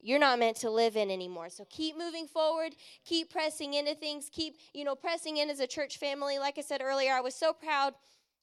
you're 0.00 0.18
not 0.18 0.38
meant 0.38 0.56
to 0.58 0.70
live 0.70 0.96
in 0.96 1.10
anymore. 1.10 1.48
So 1.48 1.64
keep 1.70 1.96
moving 1.96 2.26
forward, 2.26 2.74
keep 3.04 3.30
pressing 3.30 3.74
into 3.74 3.94
things, 3.94 4.28
keep, 4.30 4.56
you 4.72 4.84
know, 4.84 4.94
pressing 4.94 5.38
in 5.38 5.48
as 5.48 5.60
a 5.60 5.66
church 5.66 5.98
family. 5.98 6.38
Like 6.38 6.58
I 6.58 6.62
said 6.62 6.82
earlier, 6.82 7.12
I 7.12 7.20
was 7.20 7.34
so 7.34 7.52
proud 7.52 7.94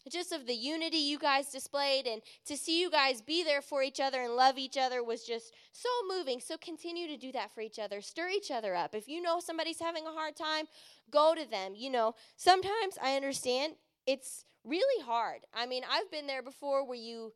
just 0.09 0.31
of 0.31 0.47
the 0.47 0.53
unity 0.53 0.97
you 0.97 1.19
guys 1.19 1.51
displayed 1.51 2.07
and 2.07 2.21
to 2.45 2.57
see 2.57 2.81
you 2.81 2.89
guys 2.89 3.21
be 3.21 3.43
there 3.43 3.61
for 3.61 3.83
each 3.83 3.99
other 3.99 4.21
and 4.21 4.35
love 4.35 4.57
each 4.57 4.77
other 4.77 5.03
was 5.03 5.23
just 5.23 5.53
so 5.71 5.89
moving. 6.09 6.39
So 6.39 6.57
continue 6.57 7.07
to 7.07 7.17
do 7.17 7.31
that 7.33 7.53
for 7.53 7.61
each 7.61 7.77
other. 7.77 8.01
Stir 8.01 8.29
each 8.29 8.49
other 8.49 8.73
up. 8.73 8.95
If 8.95 9.07
you 9.07 9.21
know 9.21 9.39
somebody's 9.39 9.79
having 9.79 10.07
a 10.07 10.11
hard 10.11 10.35
time, 10.35 10.65
go 11.11 11.35
to 11.35 11.49
them. 11.49 11.73
You 11.75 11.91
know, 11.91 12.15
sometimes 12.35 12.97
I 13.01 13.15
understand 13.15 13.73
it's 14.07 14.45
really 14.63 15.03
hard. 15.03 15.41
I 15.53 15.65
mean, 15.65 15.83
I've 15.89 16.09
been 16.09 16.27
there 16.27 16.41
before 16.41 16.85
where 16.85 16.97
you 16.97 17.33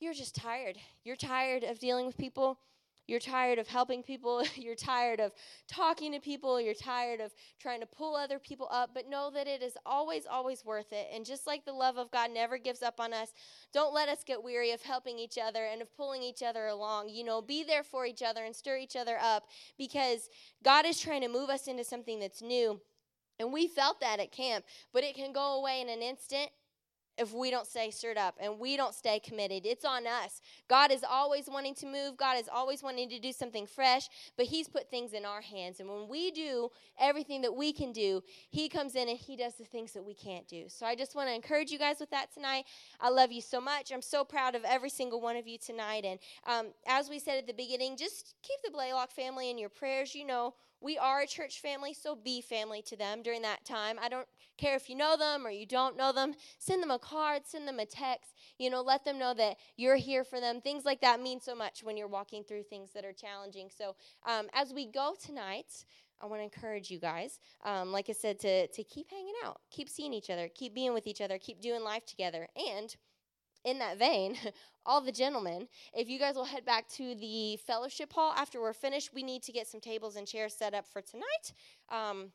you're 0.00 0.14
just 0.14 0.34
tired. 0.34 0.76
You're 1.04 1.16
tired 1.16 1.64
of 1.64 1.78
dealing 1.78 2.06
with 2.06 2.18
people. 2.18 2.58
You're 3.06 3.20
tired 3.20 3.58
of 3.58 3.68
helping 3.68 4.02
people. 4.02 4.42
You're 4.54 4.74
tired 4.74 5.20
of 5.20 5.32
talking 5.68 6.12
to 6.12 6.20
people. 6.20 6.60
You're 6.60 6.74
tired 6.74 7.20
of 7.20 7.32
trying 7.60 7.80
to 7.80 7.86
pull 7.86 8.16
other 8.16 8.38
people 8.38 8.68
up. 8.70 8.90
But 8.94 9.08
know 9.08 9.30
that 9.34 9.46
it 9.46 9.62
is 9.62 9.76
always, 9.84 10.26
always 10.26 10.64
worth 10.64 10.92
it. 10.92 11.08
And 11.12 11.24
just 11.24 11.46
like 11.46 11.64
the 11.64 11.72
love 11.72 11.96
of 11.98 12.10
God 12.10 12.30
never 12.30 12.58
gives 12.58 12.82
up 12.82 13.00
on 13.00 13.12
us, 13.12 13.32
don't 13.72 13.94
let 13.94 14.08
us 14.08 14.24
get 14.24 14.42
weary 14.42 14.72
of 14.72 14.82
helping 14.82 15.18
each 15.18 15.38
other 15.38 15.64
and 15.64 15.82
of 15.82 15.94
pulling 15.96 16.22
each 16.22 16.42
other 16.42 16.66
along. 16.66 17.10
You 17.10 17.24
know, 17.24 17.42
be 17.42 17.62
there 17.64 17.84
for 17.84 18.06
each 18.06 18.22
other 18.22 18.44
and 18.44 18.54
stir 18.54 18.78
each 18.78 18.96
other 18.96 19.18
up 19.20 19.44
because 19.76 20.28
God 20.62 20.86
is 20.86 21.00
trying 21.00 21.22
to 21.22 21.28
move 21.28 21.50
us 21.50 21.66
into 21.66 21.84
something 21.84 22.20
that's 22.20 22.42
new. 22.42 22.80
And 23.38 23.52
we 23.52 23.66
felt 23.66 24.00
that 24.00 24.20
at 24.20 24.30
camp, 24.30 24.64
but 24.92 25.02
it 25.02 25.16
can 25.16 25.32
go 25.32 25.58
away 25.58 25.80
in 25.80 25.88
an 25.88 26.02
instant 26.02 26.50
if 27.18 27.32
we 27.32 27.50
don't 27.50 27.66
stay 27.66 27.90
stirred 27.90 28.18
up 28.18 28.36
and 28.40 28.58
we 28.58 28.76
don't 28.76 28.94
stay 28.94 29.18
committed. 29.18 29.66
It's 29.66 29.84
on 29.84 30.06
us. 30.06 30.40
God 30.68 30.90
is 30.90 31.04
always 31.08 31.48
wanting 31.48 31.74
to 31.76 31.86
move, 31.86 32.16
God 32.16 32.38
is 32.38 32.48
always 32.52 32.82
wanting 32.82 33.08
to 33.10 33.18
do 33.18 33.32
something 33.32 33.66
fresh, 33.66 34.08
but 34.36 34.46
He's 34.46 34.68
put 34.68 34.90
things 34.90 35.12
in 35.12 35.24
our 35.24 35.40
hands. 35.40 35.80
And 35.80 35.88
when 35.88 36.08
we 36.08 36.30
do 36.30 36.70
everything 36.98 37.42
that 37.42 37.54
we 37.54 37.72
can 37.72 37.92
do, 37.92 38.22
He 38.50 38.68
comes 38.68 38.94
in 38.94 39.08
and 39.08 39.18
He 39.18 39.36
does 39.36 39.54
the 39.54 39.64
things 39.64 39.92
that 39.92 40.04
we 40.04 40.14
can't 40.14 40.46
do. 40.48 40.64
So 40.68 40.86
I 40.86 40.94
just 40.94 41.14
want 41.14 41.28
to 41.28 41.34
encourage 41.34 41.70
you 41.70 41.78
guys 41.78 41.96
with 42.00 42.10
that 42.10 42.32
tonight. 42.32 42.64
I 43.00 43.10
love 43.10 43.32
you 43.32 43.40
so 43.40 43.60
much. 43.60 43.92
I'm 43.92 44.02
so 44.02 44.24
proud 44.24 44.54
of 44.54 44.64
every 44.64 44.90
single 44.90 45.20
one 45.20 45.36
of 45.36 45.46
you 45.46 45.58
tonight. 45.58 46.04
And 46.04 46.18
um, 46.46 46.72
as 46.86 47.08
we 47.08 47.18
said 47.18 47.38
at 47.38 47.46
the 47.46 47.54
beginning, 47.54 47.96
just 47.96 48.34
keep 48.42 48.60
the 48.64 48.70
Blaylock 48.70 49.10
family 49.10 49.50
in 49.50 49.58
your 49.58 49.68
prayers. 49.68 50.14
You 50.14 50.26
know, 50.26 50.54
we 50.80 50.98
are 50.98 51.22
a 51.22 51.26
church 51.26 51.60
family, 51.60 51.94
so 51.94 52.14
be 52.14 52.40
family 52.40 52.82
to 52.82 52.96
them 52.96 53.22
during 53.22 53.42
that 53.42 53.64
time. 53.64 53.98
I 54.00 54.08
don't 54.08 54.26
care 54.56 54.76
if 54.76 54.88
you 54.88 54.96
know 54.96 55.16
them 55.16 55.46
or 55.46 55.50
you 55.50 55.66
don't 55.66 55.96
know 55.96 56.12
them. 56.12 56.34
Send 56.58 56.82
them 56.82 56.90
a 56.90 56.98
card, 56.98 57.42
send 57.46 57.66
them 57.66 57.78
a 57.78 57.86
text. 57.86 58.34
You 58.58 58.70
know, 58.70 58.82
let 58.82 59.04
them 59.04 59.18
know 59.18 59.34
that 59.34 59.56
you're 59.76 59.96
here 59.96 60.24
for 60.24 60.40
them. 60.40 60.60
Things 60.60 60.84
like 60.84 61.00
that 61.00 61.20
mean 61.20 61.40
so 61.40 61.54
much 61.54 61.82
when 61.82 61.96
you're 61.96 62.08
walking 62.08 62.44
through 62.44 62.64
things 62.64 62.90
that 62.92 63.04
are 63.04 63.12
challenging. 63.12 63.68
So, 63.76 63.96
um, 64.26 64.48
as 64.52 64.72
we 64.72 64.86
go 64.86 65.14
tonight, 65.20 65.84
I 66.22 66.26
want 66.26 66.40
to 66.40 66.44
encourage 66.44 66.90
you 66.90 66.98
guys, 66.98 67.38
um, 67.64 67.92
like 67.92 68.08
I 68.08 68.12
said, 68.12 68.38
to, 68.40 68.66
to 68.66 68.84
keep 68.84 69.10
hanging 69.10 69.34
out, 69.44 69.60
keep 69.70 69.88
seeing 69.88 70.12
each 70.12 70.30
other, 70.30 70.48
keep 70.54 70.74
being 70.74 70.94
with 70.94 71.06
each 71.06 71.20
other, 71.20 71.38
keep 71.38 71.60
doing 71.60 71.82
life 71.82 72.06
together. 72.06 72.48
And 72.56 72.94
in 73.64 73.78
that 73.78 73.98
vein, 73.98 74.36
all 74.86 75.00
the 75.00 75.12
gentlemen, 75.12 75.68
if 75.94 76.08
you 76.08 76.18
guys 76.18 76.34
will 76.34 76.44
head 76.44 76.64
back 76.64 76.88
to 76.90 77.14
the 77.14 77.56
fellowship 77.66 78.12
hall 78.12 78.32
after 78.36 78.60
we're 78.60 78.72
finished, 78.72 79.14
we 79.14 79.22
need 79.22 79.42
to 79.42 79.52
get 79.52 79.66
some 79.66 79.80
tables 79.80 80.16
and 80.16 80.26
chairs 80.26 80.54
set 80.54 80.74
up 80.74 80.86
for 80.86 81.00
tonight. 81.00 81.52
Um, 81.88 82.32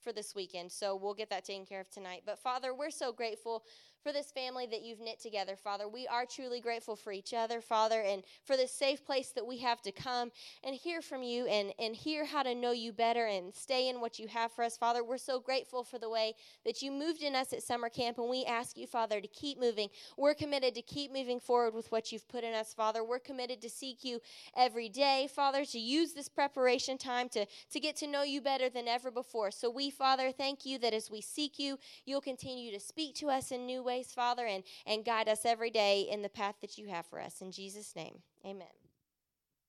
for 0.00 0.12
this 0.12 0.34
weekend. 0.34 0.72
So 0.72 0.96
we'll 0.96 1.14
get 1.14 1.30
that 1.30 1.44
taken 1.44 1.66
care 1.66 1.80
of 1.80 1.90
tonight. 1.90 2.22
But 2.24 2.38
Father, 2.38 2.74
we're 2.74 2.90
so 2.90 3.12
grateful 3.12 3.64
for 4.02 4.12
this 4.12 4.30
family 4.30 4.66
that 4.66 4.82
you've 4.82 5.00
knit 5.00 5.20
together, 5.20 5.56
Father. 5.56 5.86
We 5.86 6.06
are 6.06 6.24
truly 6.24 6.60
grateful 6.60 6.96
for 6.96 7.12
each 7.12 7.34
other, 7.34 7.60
Father, 7.60 8.00
and 8.00 8.22
for 8.44 8.56
this 8.56 8.72
safe 8.72 9.04
place 9.04 9.28
that 9.34 9.46
we 9.46 9.58
have 9.58 9.82
to 9.82 9.92
come 9.92 10.30
and 10.64 10.74
hear 10.74 11.02
from 11.02 11.22
you 11.22 11.46
and, 11.46 11.72
and 11.78 11.94
hear 11.94 12.24
how 12.24 12.42
to 12.42 12.54
know 12.54 12.72
you 12.72 12.92
better 12.92 13.26
and 13.26 13.54
stay 13.54 13.88
in 13.88 14.00
what 14.00 14.18
you 14.18 14.26
have 14.28 14.52
for 14.52 14.64
us, 14.64 14.76
Father. 14.76 15.04
We're 15.04 15.18
so 15.18 15.38
grateful 15.38 15.84
for 15.84 15.98
the 15.98 16.08
way 16.08 16.34
that 16.64 16.80
you 16.80 16.90
moved 16.90 17.22
in 17.22 17.34
us 17.34 17.52
at 17.52 17.62
summer 17.62 17.90
camp, 17.90 18.18
and 18.18 18.30
we 18.30 18.44
ask 18.44 18.78
you, 18.78 18.86
Father, 18.86 19.20
to 19.20 19.28
keep 19.28 19.60
moving. 19.60 19.88
We're 20.16 20.34
committed 20.34 20.74
to 20.76 20.82
keep 20.82 21.12
moving 21.12 21.38
forward 21.38 21.74
with 21.74 21.92
what 21.92 22.10
you've 22.10 22.28
put 22.28 22.42
in 22.42 22.54
us, 22.54 22.72
Father. 22.72 23.04
We're 23.04 23.18
committed 23.18 23.60
to 23.62 23.70
seek 23.70 24.02
you 24.02 24.20
every 24.56 24.88
day, 24.88 25.28
Father, 25.34 25.64
to 25.66 25.78
use 25.78 26.12
this 26.14 26.28
preparation 26.28 26.96
time 26.96 27.28
to, 27.30 27.44
to 27.70 27.80
get 27.80 27.96
to 27.96 28.06
know 28.06 28.22
you 28.22 28.40
better 28.40 28.70
than 28.70 28.88
ever 28.88 29.10
before. 29.10 29.50
So 29.50 29.68
we, 29.68 29.90
Father, 29.90 30.32
thank 30.32 30.64
you 30.64 30.78
that 30.78 30.94
as 30.94 31.10
we 31.10 31.20
seek 31.20 31.58
you, 31.58 31.78
you'll 32.06 32.22
continue 32.22 32.72
to 32.72 32.80
speak 32.80 33.14
to 33.16 33.28
us 33.28 33.52
in 33.52 33.66
new 33.66 33.82
ways 33.82 33.89
ways, 33.90 34.12
Father, 34.14 34.46
and, 34.46 34.62
and 34.86 35.04
guide 35.04 35.28
us 35.28 35.44
every 35.44 35.70
day 35.70 36.06
in 36.10 36.22
the 36.22 36.28
path 36.28 36.54
that 36.60 36.78
you 36.78 36.86
have 36.88 37.06
for 37.06 37.20
us. 37.20 37.40
In 37.40 37.50
Jesus' 37.50 37.96
name, 37.96 38.20
amen. 38.46 38.68